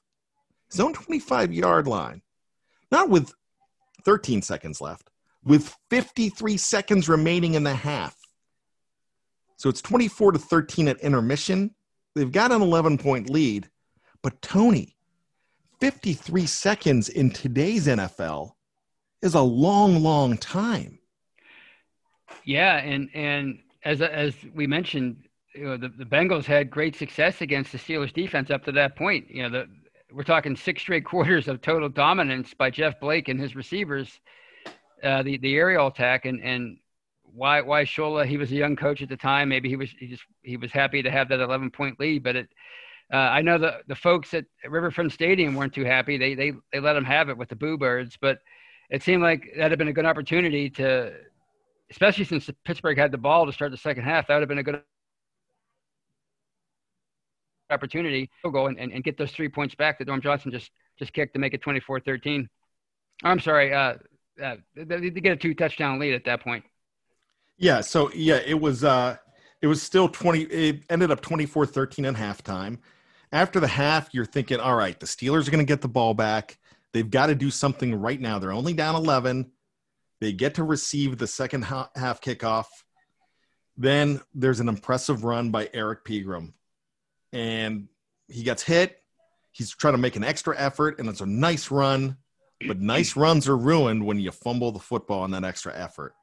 his 0.71 0.79
own 0.79 0.93
25 0.93 1.51
yard 1.51 1.85
line, 1.85 2.21
not 2.93 3.09
with 3.09 3.33
13 4.05 4.41
seconds 4.41 4.79
left, 4.79 5.09
with 5.43 5.75
53 5.89 6.55
seconds 6.55 7.09
remaining 7.09 7.55
in 7.55 7.65
the 7.65 7.73
half. 7.73 8.15
So 9.57 9.67
it's 9.67 9.81
24 9.81 10.31
to 10.31 10.39
13 10.39 10.87
at 10.87 11.01
intermission. 11.01 11.75
They've 12.15 12.31
got 12.31 12.53
an 12.53 12.61
11 12.61 12.99
point 12.99 13.29
lead. 13.29 13.69
But 14.23 14.41
Tony, 14.41 14.95
53 15.81 16.45
seconds 16.45 17.09
in 17.09 17.31
today's 17.31 17.85
NFL 17.85 18.53
is 19.21 19.33
a 19.33 19.41
long, 19.41 20.03
long 20.03 20.37
time. 20.37 20.99
Yeah, 22.45 22.77
and 22.77 23.09
and 23.13 23.59
as 23.83 24.01
as 24.01 24.35
we 24.53 24.67
mentioned, 24.67 25.17
you 25.53 25.65
know, 25.65 25.77
the, 25.77 25.89
the 25.89 26.05
Bengals 26.05 26.45
had 26.45 26.69
great 26.69 26.95
success 26.95 27.41
against 27.41 27.71
the 27.71 27.77
Steelers 27.77 28.13
defense 28.13 28.49
up 28.49 28.63
to 28.65 28.71
that 28.73 28.95
point. 28.95 29.29
You 29.29 29.43
know, 29.43 29.49
the, 29.49 29.67
we're 30.13 30.23
talking 30.23 30.55
six 30.55 30.81
straight 30.81 31.05
quarters 31.05 31.47
of 31.47 31.61
total 31.61 31.89
dominance 31.89 32.53
by 32.53 32.69
Jeff 32.69 32.99
Blake 32.99 33.27
and 33.27 33.39
his 33.39 33.55
receivers, 33.55 34.19
uh, 35.03 35.23
the 35.23 35.37
the 35.37 35.55
aerial 35.55 35.87
attack, 35.87 36.25
and 36.25 36.41
and 36.43 36.77
why 37.33 37.61
why 37.61 37.83
Shula? 37.83 38.25
He 38.25 38.37
was 38.37 38.51
a 38.51 38.55
young 38.55 38.75
coach 38.75 39.01
at 39.01 39.09
the 39.09 39.17
time. 39.17 39.49
Maybe 39.49 39.69
he 39.69 39.75
was 39.75 39.89
he 39.99 40.07
just 40.07 40.23
he 40.43 40.57
was 40.57 40.71
happy 40.71 41.01
to 41.01 41.11
have 41.11 41.29
that 41.29 41.39
11 41.39 41.71
point 41.71 41.99
lead. 41.99 42.23
But 42.23 42.35
it, 42.35 42.49
uh, 43.13 43.17
I 43.17 43.41
know 43.41 43.57
the 43.57 43.81
the 43.87 43.95
folks 43.95 44.33
at 44.33 44.45
Riverfront 44.67 45.11
Stadium 45.11 45.55
weren't 45.55 45.73
too 45.73 45.85
happy. 45.85 46.17
They 46.17 46.35
they 46.35 46.53
they 46.71 46.79
let 46.79 46.95
him 46.95 47.05
have 47.05 47.29
it 47.29 47.37
with 47.37 47.49
the 47.49 47.55
Boo 47.55 47.77
Birds, 47.77 48.17
but 48.19 48.39
it 48.89 49.03
seemed 49.03 49.21
like 49.21 49.53
that 49.57 49.69
had 49.69 49.77
been 49.77 49.87
a 49.87 49.93
good 49.93 50.05
opportunity 50.05 50.69
to, 50.71 51.13
especially 51.91 52.25
since 52.25 52.49
Pittsburgh 52.65 52.97
had 52.97 53.11
the 53.11 53.17
ball 53.17 53.45
to 53.45 53.53
start 53.53 53.71
the 53.71 53.77
second 53.77 54.03
half. 54.03 54.27
That 54.27 54.35
would 54.35 54.41
have 54.41 54.49
been 54.49 54.59
a 54.59 54.63
good 54.63 54.81
opportunity 57.69 58.29
to 58.43 58.51
go 58.51 58.67
and, 58.67 58.79
and, 58.79 58.91
and 58.91 59.03
get 59.03 59.17
those 59.17 59.31
three 59.31 59.49
points 59.49 59.75
back 59.75 59.99
that 59.99 60.07
Norm 60.07 60.21
Johnson 60.21 60.51
just 60.51 60.71
just 60.97 61.13
kicked 61.13 61.33
to 61.33 61.39
make 61.39 61.53
it 61.53 61.61
24-13. 61.61 62.47
I'm 63.23 63.39
sorry, 63.39 63.73
uh, 63.73 63.93
uh, 64.43 64.55
they, 64.75 65.09
they 65.09 65.21
get 65.21 65.31
a 65.31 65.37
two 65.37 65.53
touchdown 65.53 65.97
lead 65.99 66.13
at 66.13 66.25
that 66.25 66.41
point. 66.41 66.63
Yeah, 67.57 67.81
so 67.81 68.11
yeah, 68.13 68.39
it 68.45 68.59
was 68.59 68.83
uh 68.83 69.17
it 69.61 69.67
was 69.67 69.81
still 69.81 70.07
20 70.07 70.41
it 70.43 70.83
ended 70.89 71.11
up 71.11 71.21
24-13 71.21 72.07
at 72.07 72.15
halftime. 72.15 72.79
After 73.31 73.59
the 73.59 73.67
half, 73.67 74.09
you're 74.11 74.25
thinking, 74.25 74.59
all 74.59 74.75
right, 74.75 74.99
the 74.99 75.05
Steelers 75.05 75.47
are 75.47 75.51
going 75.51 75.63
to 75.63 75.69
get 75.69 75.81
the 75.81 75.87
ball 75.87 76.15
back. 76.15 76.57
They've 76.93 77.09
got 77.09 77.27
to 77.27 77.35
do 77.35 77.51
something 77.51 77.93
right 77.93 78.19
now. 78.19 78.39
They're 78.39 78.51
only 78.51 78.73
down 78.73 78.95
11. 78.95 79.51
They 80.19 80.33
get 80.33 80.55
to 80.55 80.63
receive 80.63 81.17
the 81.17 81.27
second 81.27 81.63
half 81.63 82.21
kickoff. 82.21 82.65
Then 83.77 84.21
there's 84.33 84.59
an 84.59 84.67
impressive 84.67 85.23
run 85.23 85.51
by 85.51 85.69
Eric 85.73 86.03
Pegram. 86.03 86.53
And 87.31 87.87
he 88.27 88.43
gets 88.43 88.63
hit. 88.63 89.01
He's 89.51 89.73
trying 89.73 89.93
to 89.93 89.99
make 89.99 90.15
an 90.15 90.23
extra 90.23 90.57
effort, 90.57 90.99
and 90.99 91.09
it's 91.09 91.21
a 91.21 91.25
nice 91.25 91.71
run. 91.71 92.17
But 92.67 92.79
nice 92.79 93.15
runs 93.15 93.47
are 93.47 93.57
ruined 93.57 94.05
when 94.05 94.19
you 94.19 94.31
fumble 94.31 94.71
the 94.71 94.79
football 94.79 95.21
on 95.21 95.31
that 95.31 95.45
extra 95.45 95.73
effort. 95.75 96.13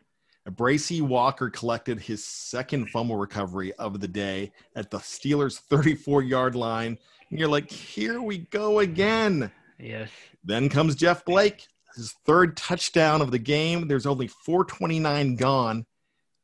Bracy 0.50 1.00
Walker 1.00 1.50
collected 1.50 1.98
his 1.98 2.24
second 2.24 2.90
fumble 2.90 3.16
recovery 3.16 3.72
of 3.74 4.00
the 4.00 4.08
day 4.08 4.52
at 4.76 4.90
the 4.90 4.98
Steelers' 4.98 5.58
34 5.58 6.22
yard 6.22 6.54
line. 6.54 6.98
And 7.30 7.38
you're 7.38 7.48
like, 7.48 7.70
here 7.70 8.20
we 8.20 8.38
go 8.38 8.78
again. 8.80 9.50
Yes. 9.78 10.10
Then 10.44 10.68
comes 10.68 10.94
Jeff 10.94 11.24
Blake, 11.24 11.66
his 11.96 12.12
third 12.24 12.56
touchdown 12.56 13.20
of 13.20 13.30
the 13.30 13.38
game. 13.38 13.88
There's 13.88 14.06
only 14.06 14.28
429 14.28 15.36
gone 15.36 15.86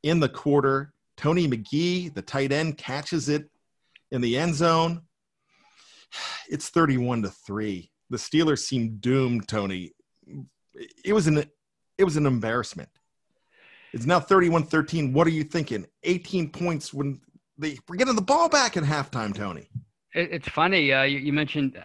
in 0.02 0.20
the 0.20 0.28
quarter. 0.28 0.92
Tony 1.16 1.46
McGee, 1.46 2.12
the 2.12 2.22
tight 2.22 2.52
end, 2.52 2.78
catches 2.78 3.28
it 3.28 3.48
in 4.10 4.20
the 4.20 4.36
end 4.36 4.54
zone. 4.54 5.02
It's 6.50 6.68
31 6.68 7.22
to 7.22 7.30
3. 7.30 7.90
The 8.10 8.18
Steelers 8.18 8.58
seem 8.58 8.98
doomed, 8.98 9.48
Tony. 9.48 9.92
It 11.02 11.14
was 11.14 11.26
an 11.26 11.44
it 11.96 12.04
was 12.04 12.18
an 12.18 12.26
embarrassment. 12.26 12.90
It's 13.94 14.04
now 14.04 14.20
31 14.20 14.64
13. 14.64 15.14
What 15.14 15.26
are 15.26 15.30
you 15.30 15.44
thinking? 15.44 15.86
18 16.02 16.50
points 16.50 16.92
when 16.92 17.20
they 17.56 17.78
were 17.88 17.96
getting 17.96 18.14
the 18.14 18.20
ball 18.20 18.50
back 18.50 18.76
at 18.76 18.82
halftime, 18.82 19.34
Tony. 19.34 19.70
it's 20.12 20.48
funny. 20.48 20.92
Uh, 20.92 21.04
you, 21.04 21.18
you, 21.18 21.32
mentioned 21.32 21.82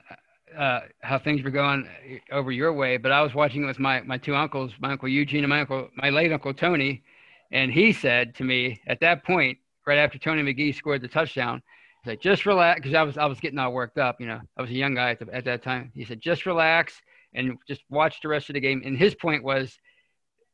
uh, 0.55 0.81
how 1.01 1.19
things 1.19 1.43
were 1.43 1.51
going 1.51 1.87
over 2.31 2.51
your 2.51 2.73
way, 2.73 2.97
but 2.97 3.11
I 3.11 3.21
was 3.21 3.33
watching 3.33 3.63
it 3.63 3.67
with 3.67 3.79
my, 3.79 4.01
my 4.01 4.17
two 4.17 4.35
uncles, 4.35 4.73
my 4.79 4.91
uncle 4.91 5.07
Eugene 5.07 5.43
and 5.43 5.49
my 5.49 5.61
uncle, 5.61 5.89
my 5.95 6.09
late 6.09 6.31
uncle 6.31 6.53
Tony. 6.53 7.03
And 7.51 7.71
he 7.71 7.93
said 7.93 8.35
to 8.35 8.43
me 8.43 8.81
at 8.87 8.99
that 9.01 9.23
point, 9.23 9.57
right 9.85 9.97
after 9.97 10.17
Tony 10.17 10.41
McGee 10.41 10.75
scored 10.75 11.01
the 11.01 11.07
touchdown, 11.07 11.61
he 12.03 12.11
said, 12.11 12.21
just 12.21 12.45
relax. 12.45 12.81
Cause 12.81 12.93
I 12.93 13.03
was, 13.03 13.17
I 13.17 13.25
was 13.25 13.39
getting 13.39 13.59
all 13.59 13.71
worked 13.71 13.97
up. 13.97 14.19
You 14.19 14.27
know, 14.27 14.41
I 14.57 14.61
was 14.61 14.71
a 14.71 14.75
young 14.75 14.95
guy 14.95 15.11
at, 15.11 15.19
the, 15.19 15.33
at 15.33 15.45
that 15.45 15.63
time. 15.63 15.91
He 15.93 16.05
said, 16.05 16.21
just 16.21 16.45
relax 16.45 17.01
and 17.33 17.57
just 17.67 17.81
watch 17.89 18.21
the 18.21 18.27
rest 18.27 18.49
of 18.49 18.53
the 18.53 18.59
game. 18.59 18.81
And 18.85 18.97
his 18.97 19.15
point 19.15 19.43
was, 19.43 19.77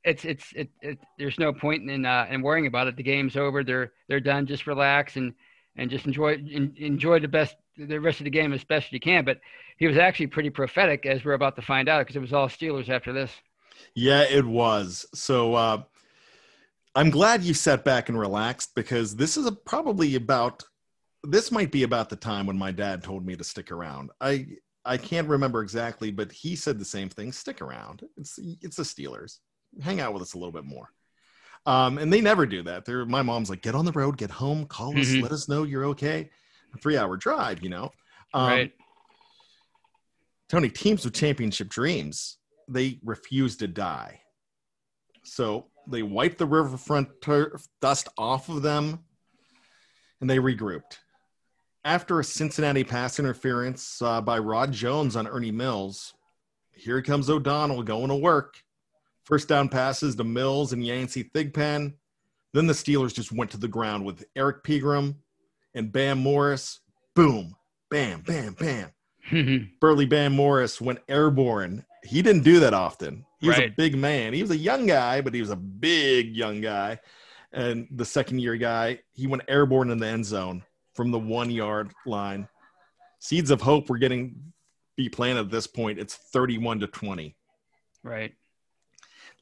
it's 0.04 0.26
it's 0.26 0.52
it, 0.54 0.70
it, 0.82 1.00
there's 1.18 1.40
no 1.40 1.54
point 1.54 1.90
in 1.90 2.06
uh, 2.06 2.28
in 2.30 2.42
worrying 2.42 2.68
about 2.68 2.88
it. 2.88 2.98
The 2.98 3.04
game's 3.04 3.38
over. 3.38 3.64
They're 3.64 3.94
they're 4.10 4.20
done. 4.20 4.46
Just 4.46 4.68
relax 4.68 5.16
and 5.16 5.34
and 5.76 5.90
just 5.90 6.06
enjoy 6.06 6.34
en- 6.52 6.76
enjoy 6.78 7.20
the 7.20 7.28
best 7.28 7.56
the 7.78 8.00
rest 8.00 8.20
of 8.20 8.26
the 8.26 8.30
game 8.30 8.54
as 8.54 8.64
best 8.64 8.92
you 8.92 9.00
can. 9.00 9.26
But 9.26 9.40
he 9.78 9.88
was 9.88 9.98
actually 9.98 10.28
pretty 10.28 10.50
prophetic, 10.50 11.06
as 11.06 11.26
we're 11.26 11.34
about 11.34 11.56
to 11.56 11.62
find 11.62 11.90
out, 11.90 12.00
because 12.00 12.16
it 12.16 12.22
was 12.22 12.34
all 12.34 12.48
Steelers 12.48 12.90
after 12.90 13.14
this. 13.14 13.32
Yeah, 13.96 14.22
it 14.24 14.46
was. 14.46 15.06
So 15.14 15.56
uh, 15.56 15.84
I'm 16.96 17.10
glad 17.10 17.44
you 17.44 17.54
sat 17.54 17.84
back 17.84 18.10
and 18.10 18.20
relaxed 18.20 18.76
because 18.76 19.16
this 19.16 19.38
is 19.38 19.46
a, 19.46 19.52
probably 19.52 20.16
about 20.16 20.64
this 21.24 21.52
might 21.52 21.72
be 21.72 21.84
about 21.84 22.10
the 22.10 22.16
time 22.16 22.46
when 22.46 22.58
my 22.58 22.72
dad 22.72 23.04
told 23.04 23.26
me 23.26 23.36
to 23.36 23.44
stick 23.44 23.72
around. 23.72 24.12
I 24.22 24.48
I 24.86 24.98
can't 24.98 25.28
remember 25.28 25.62
exactly, 25.62 26.12
but 26.12 26.32
he 26.32 26.56
said 26.56 26.78
the 26.78 26.86
same 26.86 27.10
thing: 27.10 27.32
stick 27.32 27.62
around. 27.62 28.04
It's 28.18 28.40
it's 28.62 28.76
the 28.76 28.84
Steelers. 28.84 29.40
Hang 29.82 30.00
out 30.02 30.14
with 30.14 30.22
us 30.22 30.34
a 30.34 30.38
little 30.38 30.52
bit 30.52 30.66
more. 30.66 30.90
Um, 31.66 31.98
and 31.98 32.12
they 32.12 32.20
never 32.22 32.46
do 32.46 32.62
that. 32.64 32.84
They're, 32.86 33.06
my 33.06 33.22
mom's 33.22 33.50
like, 33.50 33.62
get 33.62 33.74
on 33.76 33.86
the 33.86 33.92
road, 33.94 34.18
get 34.18 34.30
home, 34.32 34.66
call 34.66 34.98
us, 35.00 35.08
Mhm. 35.08 35.22
let 35.22 35.32
us 35.32 35.48
know 35.48 35.64
you're 35.64 35.86
okay. 35.86 36.30
A 36.74 36.78
three 36.78 36.98
hour 36.98 37.16
drive, 37.16 37.64
you 37.64 37.70
know. 37.70 37.92
Um, 38.34 38.48
right. 38.48 38.74
Tony, 40.50 40.70
teams 40.70 41.06
with 41.06 41.14
championship 41.14 41.70
dreams, 41.70 42.38
they 42.68 43.00
refuse 43.04 43.58
to 43.58 43.68
die. 43.68 44.22
So 45.24 45.68
they 45.88 46.04
wiped 46.04 46.38
the 46.38 46.46
riverfront 46.46 47.22
turf 47.22 47.66
dust 47.82 48.10
off 48.18 48.50
of 48.50 48.62
them 48.62 49.00
and 50.22 50.30
they 50.30 50.38
regrouped. 50.38 50.98
After 51.86 52.20
a 52.20 52.24
Cincinnati 52.24 52.84
pass 52.84 53.20
interference 53.20 54.02
uh, 54.02 54.22
by 54.22 54.40
Rod 54.40 54.72
Jones 54.72 55.16
on 55.16 55.28
Ernie 55.28 55.52
Mills, 55.52 56.14
here 56.72 57.02
comes 57.02 57.30
O'Donnell 57.30 57.84
going 57.84 58.10
to 58.10 58.16
work. 58.16 58.56
First 59.26 59.48
down 59.48 59.70
passes 59.70 60.16
to 60.16 60.24
Mills 60.24 60.74
and 60.74 60.86
Yancey 60.86 61.24
Thigpen. 61.24 61.94
Then 62.54 62.68
the 62.68 62.74
Steelers 62.74 63.14
just 63.14 63.32
went 63.32 63.52
to 63.52 63.58
the 63.58 63.68
ground 63.68 64.06
with 64.06 64.26
Eric 64.36 64.64
Pegram 64.64 65.16
and 65.74 65.92
Bam 65.92 66.20
Morris. 66.20 66.82
Boom, 67.16 67.56
bam, 67.90 68.22
bam, 68.22 68.54
bam. 68.54 68.92
Burley 69.80 70.06
Bam 70.06 70.34
Morris 70.34 70.82
went 70.82 71.00
airborne. 71.08 71.86
He 72.04 72.22
didn't 72.22 72.44
do 72.44 72.60
that 72.60 72.74
often. 72.74 73.26
He 73.40 73.48
was 73.48 73.58
a 73.58 73.70
big 73.70 73.98
man. 73.98 74.34
He 74.34 74.42
was 74.42 74.52
a 74.52 74.58
young 74.58 74.86
guy, 74.86 75.22
but 75.22 75.34
he 75.34 75.42
was 75.42 75.50
a 75.50 75.56
big 75.56 76.36
young 76.36 76.62
guy. 76.62 77.00
And 77.52 77.88
the 77.92 78.06
second 78.06 78.40
year 78.40 78.56
guy, 78.56 79.00
he 79.14 79.28
went 79.28 79.44
airborne 79.48 79.90
in 79.90 80.00
the 80.00 80.08
end 80.08 80.26
zone 80.26 80.64
from 80.96 81.12
the 81.12 81.20
one 81.20 81.52
yard 81.52 81.92
line. 82.06 82.48
Seeds 83.20 83.52
of 83.52 83.62
hope 83.62 83.90
were 83.90 83.98
getting 83.98 84.54
be 84.96 85.10
planted 85.10 85.42
at 85.42 85.52
this 85.52 85.68
point. 85.68 86.00
It's 86.00 86.16
31 86.16 86.82
to 86.82 86.88
20. 86.88 87.36
right. 88.04 88.34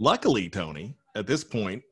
Luckily, 0.01 0.49
Tony, 0.49 0.95
at 1.13 1.27
this 1.27 1.43
point, 1.43 1.83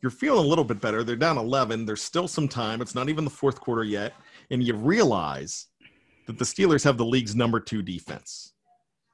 you're 0.00 0.12
feeling 0.12 0.44
a 0.44 0.48
little 0.48 0.62
bit 0.62 0.80
better. 0.80 1.02
They're 1.02 1.16
down 1.16 1.36
11. 1.36 1.84
There's 1.84 2.00
still 2.00 2.28
some 2.28 2.46
time. 2.46 2.80
It's 2.80 2.94
not 2.94 3.08
even 3.08 3.24
the 3.24 3.30
fourth 3.30 3.60
quarter 3.60 3.82
yet. 3.82 4.12
And 4.52 4.62
you 4.62 4.74
realize 4.76 5.66
that 6.28 6.38
the 6.38 6.44
Steelers 6.44 6.84
have 6.84 6.96
the 6.96 7.04
league's 7.04 7.34
number 7.34 7.58
two 7.58 7.82
defense. 7.82 8.52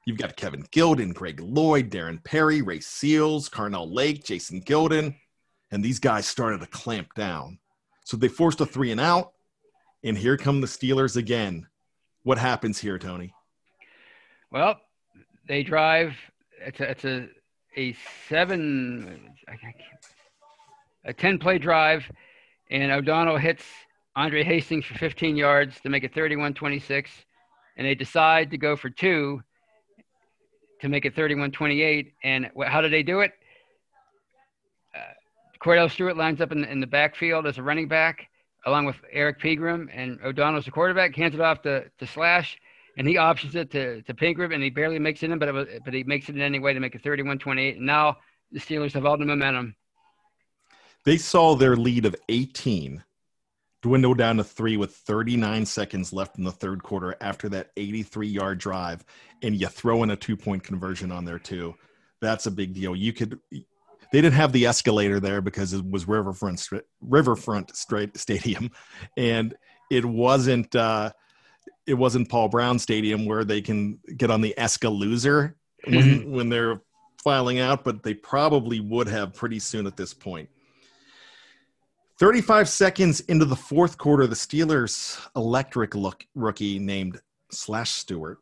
You've 0.05 0.19
got 0.19 0.35
Kevin 0.35 0.61
Gilden, 0.65 1.15
Greg 1.15 1.39
Lloyd, 1.39 1.89
Darren 1.89 2.23
Perry, 2.23 2.61
Ray 2.61 2.79
Seals, 2.79 3.49
Carnell 3.49 3.91
Lake, 3.91 4.23
Jason 4.23 4.61
Gildon. 4.61 5.15
And 5.71 5.83
these 5.83 5.97
guys 5.97 6.27
started 6.27 6.59
to 6.59 6.67
clamp 6.67 7.15
down. 7.15 7.57
So 8.05 8.17
they 8.17 8.27
forced 8.27 8.61
a 8.61 8.67
three 8.67 8.91
and 8.91 9.01
out. 9.01 9.31
And 10.03 10.15
here 10.15 10.37
come 10.37 10.61
the 10.61 10.67
Steelers 10.67 11.17
again. 11.17 11.65
What 12.21 12.37
happens 12.37 12.77
here, 12.77 12.99
Tony? 12.99 13.33
Well, 14.51 14.79
they 15.47 15.63
drive. 15.63 16.13
It's 16.61 16.79
a, 16.79 16.91
it's 16.91 17.03
a, 17.03 17.29
a 17.77 17.95
seven, 18.27 19.33
a 21.05 21.13
10 21.13 21.37
play 21.37 21.59
drive, 21.59 22.11
and 22.71 22.91
O'Donnell 22.91 23.37
hits 23.37 23.63
Andre 24.15 24.43
Hastings 24.43 24.83
for 24.83 24.95
15 24.95 25.37
yards 25.37 25.79
to 25.81 25.89
make 25.89 26.03
it 26.03 26.13
31 26.13 26.55
26. 26.55 27.11
And 27.77 27.85
they 27.85 27.93
decide 27.93 28.49
to 28.51 28.57
go 28.57 28.75
for 28.75 28.89
two 28.89 29.43
to 30.81 30.89
make 30.89 31.05
it 31.05 31.15
31 31.15 31.51
28. 31.51 32.13
And 32.23 32.49
how 32.65 32.81
did 32.81 32.91
they 32.91 33.03
do 33.03 33.19
it? 33.19 33.31
Uh, 34.95 34.99
Kordell 35.63 35.89
Stewart 35.89 36.17
lines 36.17 36.41
up 36.41 36.51
in, 36.51 36.63
in 36.65 36.79
the 36.79 36.87
backfield 36.87 37.45
as 37.45 37.59
a 37.59 37.63
running 37.63 37.87
back, 37.87 38.27
along 38.65 38.85
with 38.85 38.95
Eric 39.11 39.39
Pegram, 39.39 39.87
and 39.93 40.19
O'Donnell's 40.25 40.65
the 40.65 40.71
quarterback, 40.71 41.15
hands 41.15 41.35
it 41.35 41.41
off 41.41 41.61
to, 41.61 41.85
to 41.99 42.07
Slash 42.07 42.57
and 42.97 43.07
he 43.07 43.17
options 43.17 43.55
it 43.55 43.71
to, 43.71 44.01
to 44.01 44.13
Pegram, 44.13 44.51
and 44.51 44.63
he 44.63 44.71
barely 44.71 44.97
makes 44.99 45.21
it 45.21 45.29
in, 45.29 45.37
but 45.37 45.47
it 45.47 45.53
was, 45.53 45.67
but 45.85 45.93
he 45.93 46.03
makes 46.03 46.27
it 46.29 46.35
in 46.35 46.41
anyway 46.41 46.73
to 46.73 46.79
make 46.79 46.95
it 46.95 47.03
31-28. 47.03 47.77
And 47.77 47.85
now 47.85 48.17
the 48.51 48.59
Steelers 48.59 48.93
have 48.93 49.05
all 49.05 49.17
the 49.17 49.25
momentum. 49.25 49.75
They 51.05 51.17
saw 51.17 51.55
their 51.55 51.75
lead 51.75 52.05
of 52.05 52.15
18 52.27 53.03
dwindle 53.83 54.15
down 54.15 54.37
to 54.37 54.43
three 54.43 54.75
with 54.75 54.95
39 54.95 55.65
seconds 55.67 56.11
left 56.11 56.39
in 56.39 56.43
the 56.43 56.51
third 56.51 56.81
quarter 56.81 57.15
after 57.21 57.47
that 57.49 57.69
83 57.77 58.27
yard 58.27 58.57
drive. 58.57 59.05
And 59.43 59.55
you 59.55 59.67
throw 59.67 60.01
in 60.01 60.09
a 60.09 60.15
two 60.15 60.35
point 60.35 60.63
conversion 60.63 61.11
on 61.11 61.23
there, 61.23 61.39
too. 61.39 61.75
That's 62.19 62.47
a 62.47 62.51
big 62.51 62.73
deal. 62.73 62.95
You 62.95 63.13
could, 63.13 63.39
they 63.51 63.61
didn't 64.11 64.33
have 64.33 64.51
the 64.51 64.65
escalator 64.65 65.19
there 65.19 65.41
because 65.41 65.71
it 65.73 65.87
was 65.87 66.07
Riverfront, 66.07 66.67
Riverfront 66.99 67.75
Stadium. 67.75 68.71
And 69.15 69.55
it 69.91 70.03
wasn't, 70.03 70.75
uh, 70.75 71.11
it 71.85 71.93
wasn't 71.93 72.29
Paul 72.29 72.49
Brown 72.49 72.79
Stadium 72.79 73.25
where 73.25 73.43
they 73.43 73.61
can 73.61 73.99
get 74.17 74.31
on 74.31 74.41
the 74.41 74.53
Escalooser 74.57 75.53
when, 75.85 76.31
when 76.31 76.49
they're 76.49 76.81
filing 77.23 77.59
out, 77.59 77.83
but 77.83 78.03
they 78.03 78.13
probably 78.13 78.79
would 78.79 79.07
have 79.07 79.33
pretty 79.33 79.59
soon 79.59 79.87
at 79.87 79.97
this 79.97 80.13
point. 80.13 80.49
35 82.19 82.67
seconds 82.67 83.19
into 83.21 83.45
the 83.45 83.55
fourth 83.55 83.97
quarter, 83.97 84.25
the 84.25 84.35
Steelers' 84.35 85.19
electric 85.35 85.93
look 85.93 86.25
rookie 86.33 86.79
named 86.79 87.21
Slash 87.51 87.91
Stewart. 87.91 88.39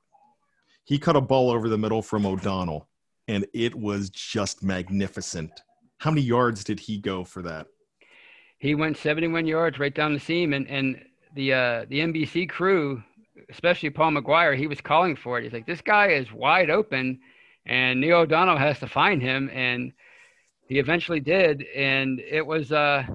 He 0.85 0.97
cut 0.97 1.15
a 1.15 1.21
ball 1.21 1.49
over 1.49 1.67
the 1.67 1.77
middle 1.77 2.01
from 2.01 2.25
O'Donnell, 2.25 2.88
and 3.27 3.45
it 3.53 3.75
was 3.75 4.09
just 4.11 4.63
magnificent. 4.63 5.51
How 5.97 6.11
many 6.11 6.21
yards 6.21 6.63
did 6.63 6.79
he 6.79 6.99
go 6.99 7.23
for 7.23 7.41
that? 7.41 7.67
He 8.59 8.75
went 8.75 8.97
71 8.97 9.45
yards 9.45 9.79
right 9.79 9.93
down 9.93 10.13
the 10.13 10.19
seam, 10.19 10.53
and 10.53 10.67
and 10.67 11.03
the 11.33 11.53
uh, 11.53 11.85
the 11.89 11.99
NBC 11.99 12.49
crew, 12.49 13.03
especially 13.49 13.89
Paul 13.89 14.12
Maguire, 14.12 14.55
he 14.55 14.67
was 14.67 14.81
calling 14.81 15.15
for 15.15 15.38
it. 15.38 15.43
He's 15.43 15.53
like, 15.53 15.65
this 15.65 15.81
guy 15.81 16.10
is 16.10 16.31
wide 16.31 16.69
open, 16.69 17.19
and 17.65 17.99
Neil 17.99 18.19
O'Donnell 18.19 18.58
has 18.58 18.79
to 18.79 18.88
find 18.88 19.21
him, 19.21 19.49
and 19.53 19.93
he 20.67 20.79
eventually 20.79 21.19
did, 21.19 21.63
and 21.75 22.19
it 22.19 22.45
was 22.45 22.71
uh, 22.71 23.05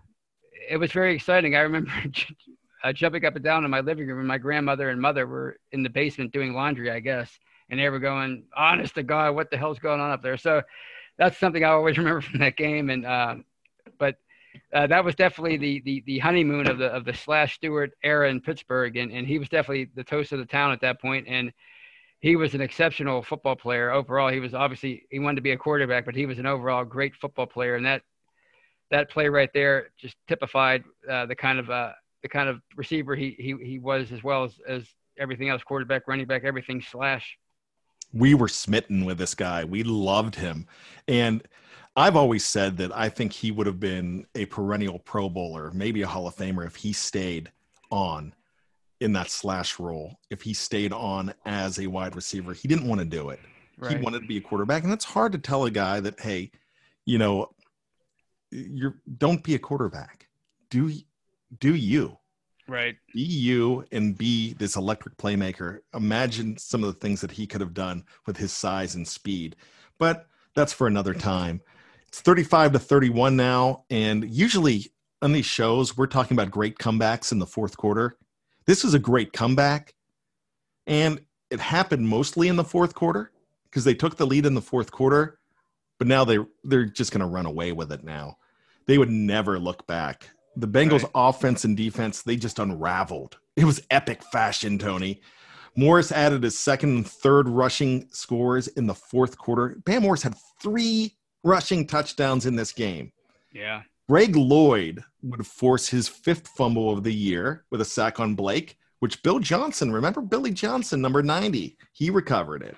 it 0.69 0.77
was 0.77 0.93
very 0.93 1.15
exciting. 1.15 1.57
I 1.57 1.61
remember 1.61 1.91
uh, 2.85 2.93
jumping 2.93 3.25
up 3.25 3.35
and 3.35 3.45
down 3.45 3.65
in 3.65 3.71
my 3.71 3.81
living 3.81 4.07
room, 4.07 4.19
and 4.19 4.29
my 4.29 4.39
grandmother 4.39 4.91
and 4.91 5.01
mother 5.01 5.27
were 5.27 5.57
in 5.73 5.83
the 5.83 5.91
basement 5.91 6.33
doing 6.33 6.55
laundry, 6.55 6.91
I 6.91 7.01
guess, 7.01 7.31
and 7.69 7.79
they 7.79 7.89
were 7.89 7.99
going, 7.99 8.45
honest 8.57 8.95
to 8.95 9.03
God, 9.03 9.35
what 9.35 9.51
the 9.51 9.57
hell's 9.57 9.79
going 9.79 10.01
on 10.01 10.11
up 10.11 10.23
there? 10.23 10.37
So 10.37 10.63
that's 11.19 11.39
something 11.39 11.65
I 11.65 11.69
always 11.69 11.99
remember 11.99 12.21
from 12.21 12.41
that 12.41 12.57
game, 12.57 12.91
and 12.91 13.05
uh, 13.05 13.37
uh, 14.73 14.87
that 14.87 15.05
was 15.05 15.15
definitely 15.15 15.57
the, 15.57 15.81
the 15.85 16.03
the 16.07 16.19
honeymoon 16.19 16.69
of 16.69 16.79
the 16.79 16.87
of 16.87 17.05
the 17.05 17.15
Slash 17.15 17.57
Stewart 17.57 17.93
era 18.03 18.31
in 18.31 18.41
Pittsburgh, 18.41 18.97
and, 18.97 19.13
and 19.13 19.27
he 19.27 19.39
was 19.39 19.49
definitely 19.49 19.91
the 19.95 20.05
toast 20.05 20.33
of 20.33 20.39
the 20.39 20.45
town 20.45 20.73
at 20.73 20.81
that 20.81 21.01
point, 21.01 21.27
and 21.29 21.53
he 22.21 22.37
was 22.37 22.55
an 22.55 22.61
exceptional 22.61 23.23
football 23.23 23.57
player 23.57 23.91
overall. 23.91 24.29
He 24.29 24.41
was 24.41 24.55
obviously 24.55 25.05
he 25.11 25.19
wanted 25.19 25.37
to 25.37 25.43
be 25.43 25.53
a 25.53 25.57
quarterback, 25.57 26.05
but 26.05 26.15
he 26.15 26.27
was 26.27 26.39
an 26.39 26.47
overall 26.47 26.85
great 26.85 27.15
football 27.17 27.47
player, 27.47 27.77
and 27.77 27.87
that 27.87 28.03
that 28.91 29.11
play 29.11 29.29
right 29.29 29.51
there 29.55 29.91
just 29.99 30.17
typified 30.29 30.85
uh, 31.09 31.27
the 31.27 31.37
kind 31.37 31.59
of 31.59 31.71
uh, 31.71 31.93
the 32.23 32.29
kind 32.29 32.49
of 32.49 32.61
receiver 32.77 33.17
he 33.17 33.37
he, 33.39 33.57
he 33.63 33.79
was 33.79 34.13
as 34.13 34.23
well 34.23 34.45
as, 34.45 34.55
as 34.69 34.85
everything 35.19 35.49
else 35.49 35.63
quarterback 35.63 36.09
running 36.09 36.27
back 36.27 36.45
everything 36.45 36.81
slash 36.81 37.37
we 38.13 38.35
were 38.35 38.49
smitten 38.49 39.05
with 39.05 39.19
this 39.19 39.35
guy. 39.35 39.65
We 39.65 39.83
loved 39.83 40.35
him. 40.35 40.67
And 41.07 41.43
I've 41.97 42.17
always 42.17 42.45
said 42.45 42.77
that 42.79 42.97
I 42.97 43.09
think 43.09 43.33
he 43.33 43.51
would 43.51 43.67
have 43.67 43.81
been 43.81 44.27
a 44.35 44.47
perennial 44.47 44.99
Pro 45.01 45.29
Bowler, 45.29 45.71
maybe 45.73 46.03
a 46.03 46.07
Hall 46.07 46.27
of 46.27 46.37
Famer 46.37 46.67
if 46.67 46.77
he 46.77 46.93
stayed 46.93 47.51
on 47.91 48.35
in 49.01 49.13
that 49.15 49.31
slash 49.31 49.79
role, 49.79 50.19
if 50.31 50.43
he 50.43 50.55
stayed 50.55 50.93
on 50.93 51.35
as 51.45 51.79
a 51.79 51.87
wide 51.87 52.15
receiver. 52.15 52.53
He 52.53 52.69
didn't 52.69 52.87
want 52.87 53.01
to 53.01 53.07
do 53.07 53.31
it. 53.31 53.41
Right. 53.79 53.97
He 53.97 54.03
wanted 54.03 54.21
to 54.21 54.27
be 54.27 54.37
a 54.37 54.41
quarterback. 54.41 54.85
And 54.85 54.93
it's 54.93 55.05
hard 55.05 55.33
to 55.33 55.39
tell 55.39 55.65
a 55.65 55.71
guy 55.71 56.01
that, 56.01 56.21
hey, 56.21 56.51
you 57.07 57.19
know, 57.19 57.51
you're 58.51 59.01
don't 59.19 59.43
be 59.43 59.55
a 59.55 59.59
quarterback. 59.59 60.29
Do 60.71 60.93
do 61.59 61.75
you 61.75 62.19
right 62.69 62.97
be 63.13 63.23
you 63.23 63.85
and 63.91 64.17
be 64.17 64.55
this 64.55 64.77
electric 64.77 65.17
playmaker. 65.17 65.81
Imagine 65.95 66.57
some 66.57 66.85
of 66.85 66.93
the 66.93 67.01
things 67.01 67.21
that 67.21 67.31
he 67.31 67.47
could 67.47 67.61
have 67.61 67.75
done 67.75 68.05
with 68.27 68.37
his 68.37 68.53
size 68.53 68.95
and 68.95 69.07
speed. 69.07 69.57
But 69.99 70.27
that's 70.55 70.73
for 70.73 70.87
another 70.87 71.15
time. 71.15 71.61
It's 72.11 72.21
35 72.23 72.73
to 72.73 72.79
31 72.79 73.37
now. 73.37 73.85
And 73.89 74.29
usually 74.29 74.91
on 75.23 75.33
these 75.33 75.47
shows, 75.47 75.97
we're 75.97 76.07
talking 76.09 76.37
about 76.37 76.51
great 76.51 76.77
comebacks 76.79 77.31
in 77.31 77.39
the 77.39 77.47
fourth 77.47 77.77
quarter. 77.77 78.17
This 78.67 78.85
is 78.85 78.95
a 78.95 78.99
great 78.99 79.33
comeback. 79.33 79.95
And 80.87 81.21
it 81.51 81.61
happened 81.61 82.09
mostly 82.09 82.49
in 82.49 82.57
the 82.57 82.65
fourth 82.65 82.95
quarter 82.95 83.31
because 83.65 83.85
they 83.85 83.95
took 83.95 84.17
the 84.17 84.27
lead 84.27 84.45
in 84.45 84.55
the 84.55 84.61
fourth 84.61 84.91
quarter, 84.91 85.39
but 85.99 86.09
now 86.09 86.25
they 86.25 86.39
they're 86.65 86.85
just 86.87 87.13
going 87.13 87.21
to 87.21 87.27
run 87.27 87.47
away 87.47 87.71
with 87.71 87.93
it 87.93 88.03
now. 88.03 88.37
They 88.87 88.99
would 88.99 89.11
never 89.11 89.59
look 89.61 89.87
back 89.87 90.31
The 90.57 90.67
Bengals 90.67 91.03
Right. 91.05 91.13
offense 91.15 91.65
and 91.65 91.77
defense, 91.77 92.23
they 92.23 92.35
just 92.37 92.59
unraveled. 92.59 93.39
It 93.57 93.65
was 93.65 93.83
epic 93.91 94.23
fashion, 94.33 94.79
Tony. 94.79 95.21
Morris 95.77 96.11
added 96.11 96.43
his 96.43 96.59
second 96.59 96.91
and 96.91 97.07
third 97.07 97.49
rushing 97.49 98.09
scores 98.11 98.67
in 98.67 98.87
the 98.87 98.95
fourth 98.95 99.39
quarter. 99.39 99.77
Bam 99.85 100.03
Morris 100.03 100.23
had 100.23 100.35
three 100.61 101.17
rushing 101.43 101.87
touchdowns 101.87 102.47
in 102.47 102.57
this 102.57 102.73
game. 102.73 103.13
Yeah. 103.53 103.83
Greg 104.09 104.35
Lloyd 104.37 105.05
would 105.23 105.47
force 105.47 105.89
his 105.89 106.09
fifth 106.09 106.49
fumble 106.49 106.91
of 106.91 107.05
the 107.05 107.15
year 107.15 107.65
with 107.71 107.81
a 107.81 107.85
sack 107.85 108.19
on 108.19 108.35
Blake, 108.35 108.77
which 108.99 109.23
Bill 109.23 109.39
Johnson, 109.39 109.93
remember 109.93 110.21
Billy 110.21 110.51
Johnson, 110.51 111.01
number 111.01 111.23
90, 111.23 111.77
he 111.93 112.11
recovered 112.11 112.63
it. 112.63 112.77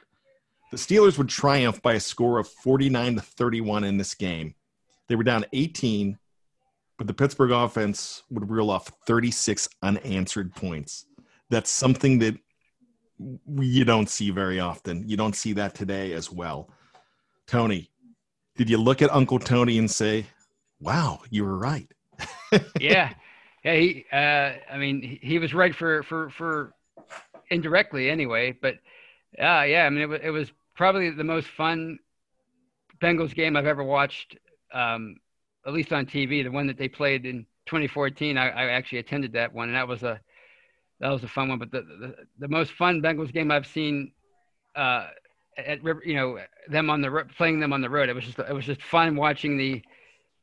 The 0.70 0.76
Steelers 0.76 1.18
would 1.18 1.28
triumph 1.28 1.82
by 1.82 1.94
a 1.94 2.00
score 2.00 2.38
of 2.38 2.48
49 2.48 3.16
to 3.16 3.20
31 3.20 3.84
in 3.84 3.98
this 3.98 4.14
game. 4.14 4.54
They 5.08 5.16
were 5.16 5.24
down 5.24 5.44
18, 5.52 6.18
but 6.96 7.06
the 7.06 7.14
Pittsburgh 7.14 7.50
offense 7.50 8.22
would 8.30 8.50
reel 8.50 8.70
off 8.70 8.90
36 9.06 9.68
unanswered 9.82 10.54
points. 10.54 11.06
That's 11.50 11.70
something 11.70 12.18
that 12.20 12.38
you 13.46 13.84
don't 13.84 14.08
see 14.08 14.30
very 14.30 14.60
often. 14.60 15.08
You 15.08 15.16
don't 15.16 15.36
see 15.36 15.52
that 15.54 15.74
today 15.74 16.12
as 16.12 16.32
well. 16.32 16.70
Tony, 17.46 17.90
did 18.56 18.68
you 18.68 18.78
look 18.78 19.02
at 19.02 19.12
Uncle 19.12 19.38
Tony 19.38 19.78
and 19.78 19.90
say, 19.90 20.26
wow, 20.80 21.20
you 21.30 21.44
were 21.44 21.56
right? 21.56 21.90
yeah, 22.80 23.12
yeah. 23.64 23.74
He, 23.74 24.04
uh, 24.12 24.52
I 24.70 24.78
mean, 24.78 25.00
he, 25.02 25.18
he 25.22 25.38
was 25.38 25.54
right 25.54 25.74
for 25.74 26.02
for 26.02 26.30
for 26.30 26.74
indirectly 27.50 28.10
anyway. 28.10 28.52
But 28.52 28.74
uh, 29.38 29.62
yeah, 29.62 29.84
I 29.86 29.90
mean, 29.90 30.02
it 30.02 30.08
was 30.08 30.20
it 30.22 30.30
was 30.30 30.52
probably 30.74 31.10
the 31.10 31.24
most 31.24 31.48
fun 31.48 31.98
Bengals 33.00 33.34
game 33.34 33.56
I've 33.56 33.66
ever 33.66 33.82
watched, 33.82 34.36
um, 34.72 35.16
at 35.66 35.72
least 35.72 35.92
on 35.92 36.06
TV. 36.06 36.44
The 36.44 36.50
one 36.50 36.66
that 36.66 36.78
they 36.78 36.88
played 36.88 37.24
in 37.24 37.46
2014, 37.66 38.36
I, 38.36 38.48
I 38.50 38.64
actually 38.70 38.98
attended 38.98 39.32
that 39.32 39.52
one, 39.52 39.68
and 39.68 39.76
that 39.76 39.88
was 39.88 40.02
a 40.02 40.20
that 41.00 41.10
was 41.10 41.24
a 41.24 41.28
fun 41.28 41.48
one. 41.48 41.58
But 41.58 41.70
the 41.70 41.82
the, 41.82 42.14
the 42.38 42.48
most 42.48 42.72
fun 42.72 43.00
Bengals 43.00 43.32
game 43.32 43.50
I've 43.50 43.66
seen. 43.66 44.12
Uh, 44.74 45.08
at 45.56 45.82
River, 45.82 46.02
you 46.04 46.14
know 46.14 46.38
them 46.68 46.90
on 46.90 47.00
the 47.00 47.10
ro- 47.10 47.24
playing 47.36 47.60
them 47.60 47.72
on 47.72 47.80
the 47.80 47.90
road. 47.90 48.08
It 48.08 48.14
was 48.14 48.24
just 48.24 48.38
it 48.38 48.54
was 48.54 48.64
just 48.64 48.82
fun 48.82 49.16
watching 49.16 49.56
the 49.56 49.82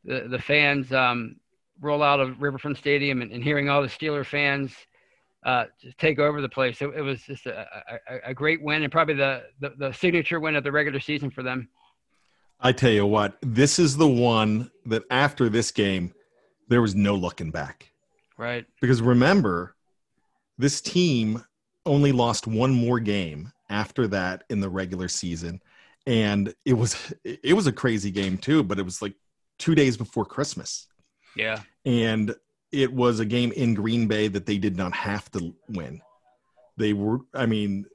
the, 0.06 0.28
the 0.30 0.40
fans 0.40 0.94
um, 0.94 1.36
roll 1.82 2.04
out 2.04 2.20
of 2.20 2.42
Riverfront 2.42 2.78
Stadium 2.78 3.22
and, 3.22 3.32
and 3.32 3.44
hearing 3.44 3.70
all 3.70 3.82
the 3.82 3.88
Steeler 3.88 4.26
fans 4.26 4.74
uh, 5.44 5.66
take 5.98 6.20
over 6.20 6.42
the 6.42 6.50
place. 6.50 6.82
It, 6.82 6.90
it 6.96 7.02
was 7.02 7.22
just 7.22 7.46
a, 7.46 7.68
a, 8.10 8.30
a 8.30 8.34
great 8.34 8.62
win 8.62 8.84
and 8.84 8.92
probably 8.92 9.16
the, 9.16 9.44
the, 9.60 9.74
the 9.78 9.92
signature 9.94 10.40
win 10.40 10.56
of 10.56 10.64
the 10.64 10.72
regular 10.72 11.00
season 11.00 11.32
for 11.32 11.44
them. 11.44 11.70
I 12.60 12.74
tell 12.74 12.92
you 12.92 13.06
what, 13.06 13.38
this 13.42 13.80
is 13.80 13.96
the 13.96 14.08
one 14.08 14.70
that 14.86 15.04
after 15.10 15.48
this 15.48 15.72
game, 15.72 16.14
there 16.68 16.82
was 16.82 16.94
no 16.94 17.16
looking 17.16 17.52
back. 17.52 17.92
Right. 18.38 18.66
Because 18.82 19.02
remember, 19.02 19.76
this 20.58 20.82
team 20.82 21.44
only 21.86 22.12
lost 22.12 22.48
one 22.48 22.72
more 22.74 23.00
game 23.00 23.52
after 23.70 24.08
that 24.08 24.44
in 24.50 24.60
the 24.60 24.70
regular 24.70 25.08
season. 25.08 25.62
And 26.06 26.54
it 26.66 26.74
was 26.74 27.14
it 27.24 27.54
was 27.54 27.68
a 27.68 27.72
crazy 27.72 28.12
game 28.12 28.38
too, 28.38 28.64
but 28.64 28.80
it 28.80 28.84
was 28.84 29.02
like 29.02 29.14
two 29.58 29.76
days 29.76 29.98
before 29.98 30.26
Christmas. 30.26 30.88
Yeah. 31.36 31.62
And 31.86 32.34
it 32.72 32.92
was 32.92 33.20
a 33.20 33.26
game 33.26 33.52
in 33.52 33.74
Green 33.74 34.08
Bay 34.08 34.28
that 34.28 34.46
they 34.46 34.58
did 34.58 34.78
not 34.78 34.94
have 34.94 35.30
to 35.32 35.54
win. 35.68 36.02
They 36.78 36.94
were, 36.94 37.20
I 37.34 37.46
mean, 37.46 37.86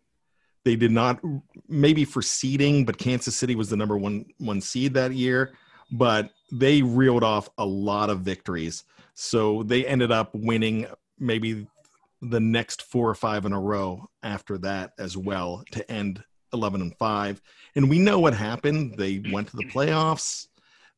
they 0.64 0.76
did 0.76 0.90
not 0.90 1.20
maybe 1.68 2.04
for 2.04 2.22
seeding, 2.22 2.84
but 2.84 2.98
Kansas 2.98 3.36
City 3.36 3.54
was 3.54 3.70
the 3.70 3.76
number 3.76 3.96
one 3.96 4.26
one 4.38 4.60
seed 4.60 4.94
that 4.94 5.12
year. 5.12 5.52
But 5.90 6.30
they 6.50 6.82
reeled 6.82 7.22
off 7.22 7.48
a 7.58 7.64
lot 7.64 8.10
of 8.10 8.20
victories, 8.20 8.84
so 9.14 9.62
they 9.64 9.86
ended 9.86 10.10
up 10.10 10.30
winning 10.34 10.86
maybe 11.18 11.66
the 12.30 12.40
next 12.40 12.82
four 12.82 13.08
or 13.08 13.14
five 13.14 13.44
in 13.44 13.52
a 13.52 13.60
row 13.60 14.08
after 14.22 14.58
that 14.58 14.92
as 14.98 15.16
well 15.16 15.62
to 15.72 15.90
end 15.90 16.22
11 16.52 16.80
and 16.80 16.96
5 16.96 17.42
and 17.76 17.90
we 17.90 17.98
know 17.98 18.18
what 18.18 18.34
happened. 18.34 18.96
They 18.96 19.22
went 19.32 19.48
to 19.48 19.56
the 19.56 19.68
playoffs. 19.68 20.46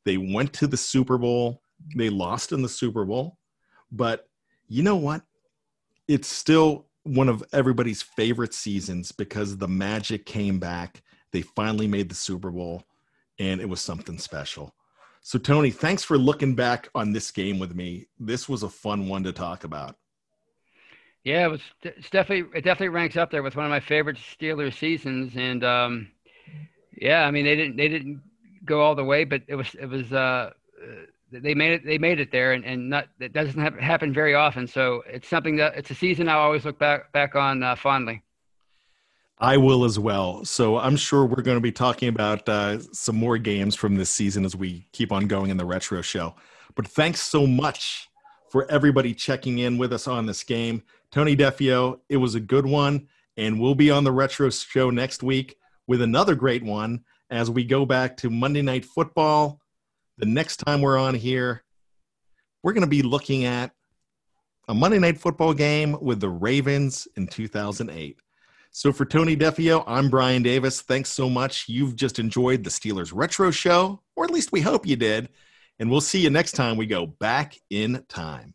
They 0.05 0.19
went 0.19 0.53
to 0.55 0.67
the 0.67 0.77
super 0.77 1.19
bowl. 1.19 1.63
They 1.97 2.11
lost 2.11 2.53
in 2.53 2.63
the 2.63 2.69
super 2.69 3.05
bowl. 3.05 3.39
But 3.91 4.29
you 4.69 4.83
know 4.83 4.97
what? 4.97 5.23
It's 6.07 6.29
still 6.29 6.87
one 7.03 7.29
of 7.29 7.43
everybody's 7.53 8.03
favorite 8.03 8.53
seasons 8.53 9.13
because 9.13 9.57
the 9.57 9.69
magic 9.69 10.27
came 10.27 10.59
back. 10.59 11.03
They 11.33 11.43
finally 11.43 11.87
made 11.87 12.09
the 12.09 12.15
super 12.15 12.51
bowl 12.51 12.85
and 13.39 13.61
it 13.61 13.69
was 13.69 13.81
something 13.81 14.19
special. 14.19 14.75
So 15.23 15.39
tony 15.39 15.71
thanks 15.71 16.05
for 16.05 16.19
looking 16.19 16.55
back 16.55 16.89
on 16.95 17.13
this 17.13 17.31
game 17.31 17.59
with 17.59 17.75
me. 17.75 18.07
This 18.19 18.49
was 18.49 18.63
a 18.63 18.69
fun 18.69 19.09
one 19.09 19.25
to 19.25 19.33
talk 19.33 19.65
about 19.65 19.97
Yeah, 21.27 21.47
it 21.47 21.51
was 21.51 21.61
it's 21.83 22.09
definitely 22.09 22.57
it 22.57 22.63
definitely 22.63 22.91
ranks 22.91 23.17
up 23.17 23.33
there 23.33 23.43
with 23.43 23.57
one 23.57 23.65
of 23.65 23.71
my 23.71 23.81
favorite 23.81 24.17
Steelers 24.17 24.79
seasons. 24.79 25.33
And 25.35 25.65
um, 25.65 26.09
yeah, 26.97 27.27
I 27.27 27.33
mean 27.33 27.45
they 27.45 27.57
didn't 27.57 27.77
they 27.77 27.89
didn't 27.89 28.23
go 28.65 28.81
all 28.81 28.95
the 28.95 29.03
way, 29.03 29.25
but 29.25 29.43
it 29.49 29.57
was 29.57 29.75
it 29.75 29.87
was 29.87 30.13
uh, 30.13 30.17
uh, 30.17 30.53
they 31.33 31.53
made 31.53 31.73
it 31.73 31.85
they 31.85 31.99
made 31.99 32.21
it 32.21 32.31
there, 32.31 32.53
and 32.53 32.65
and 32.65 32.89
not 32.89 33.09
that 33.19 33.33
doesn't 33.33 33.59
happen 33.81 34.13
very 34.13 34.37
often. 34.37 34.69
So 34.69 35.03
it's 35.05 35.27
something 35.27 35.57
that 35.57 35.77
it's 35.77 35.91
a 35.91 35.97
season 35.97 36.29
I 36.29 36.35
always 36.35 36.65
look 36.65 36.79
back 36.79 37.11
back 37.11 37.35
on 37.35 37.61
uh, 37.61 37.75
fondly. 37.75 38.23
I 39.39 39.57
will 39.57 39.85
as 39.85 39.99
well. 39.99 40.45
So 40.45 40.79
I'm 40.79 40.95
sure 40.95 41.27
we're 41.27 41.43
going 41.43 41.57
to 41.57 41.61
be 41.61 41.73
talking 41.73 42.09
about 42.09 42.49
uh, 42.49 42.79
some 42.93 43.17
more 43.17 43.37
games 43.37 43.75
from 43.75 43.97
this 43.97 44.11
season 44.11 44.45
as 44.45 44.55
we 44.55 44.87
keep 44.93 45.11
on 45.11 45.27
going 45.27 45.51
in 45.51 45.57
the 45.57 45.67
retro 45.67 46.03
show. 46.03 46.37
But 46.77 46.87
thanks 46.87 47.21
so 47.21 47.49
much 47.49 48.09
for 48.51 48.71
everybody 48.71 49.15
checking 49.15 49.59
in 49.59 49.79
with 49.79 49.93
us 49.93 50.07
on 50.07 50.27
this 50.27 50.43
game. 50.43 50.83
Tony 51.11 51.37
Defeo, 51.37 52.01
it 52.09 52.17
was 52.17 52.35
a 52.35 52.41
good 52.41 52.67
one. 52.67 53.09
And 53.37 53.61
we'll 53.61 53.75
be 53.75 53.91
on 53.91 54.05
the 54.05 54.13
retro 54.13 54.49
show 54.51 54.91
next 54.91 55.23
week 55.23 55.57
with 55.87 56.01
another 56.01 56.35
great 56.35 56.63
one 56.63 57.05
as 57.31 57.51
we 57.51 57.65
go 57.65 57.85
back 57.85 58.17
to 58.19 58.31
Monday 58.31 58.63
Night 58.63 58.85
Football. 58.85 59.61
The 60.19 60.27
next 60.27 60.59
time 60.59 60.81
we're 60.81 60.99
on 60.99 61.15
here, 61.15 61.63
we're 62.63 62.73
going 62.73 62.83
to 62.83 62.87
be 62.87 63.03
looking 63.03 63.45
at 63.45 63.73
a 64.69 64.75
Monday 64.75 64.99
Night 64.99 65.19
Football 65.19 65.55
game 65.55 65.97
with 66.01 66.21
the 66.21 66.29
Ravens 66.29 67.07
in 67.17 67.27
2008. 67.27 68.19
So 68.71 68.93
for 68.93 69.05
Tony 69.05 69.37
Defeo, 69.37 69.85
I'm 69.87 70.11
Brian 70.11 70.43
Davis. 70.43 70.83
Thanks 70.83 71.11
so 71.11 71.31
much. 71.31 71.69
You've 71.69 71.97
just 71.97 72.19
enjoyed 72.19 72.65
the 72.65 72.71
Steelers 72.71 73.13
Retro 73.15 73.51
Show, 73.51 74.03
or 74.17 74.25
at 74.25 74.31
least 74.31 74.53
we 74.53 74.61
hope 74.61 74.87
you 74.87 74.97
did. 74.97 75.29
And 75.79 75.91
we'll 75.91 76.01
see 76.01 76.21
you 76.21 76.31
next 76.31 76.53
time 76.53 76.77
we 76.77 76.87
go 76.87 77.07
back 77.07 77.57
in 77.71 78.05
time. 78.09 78.55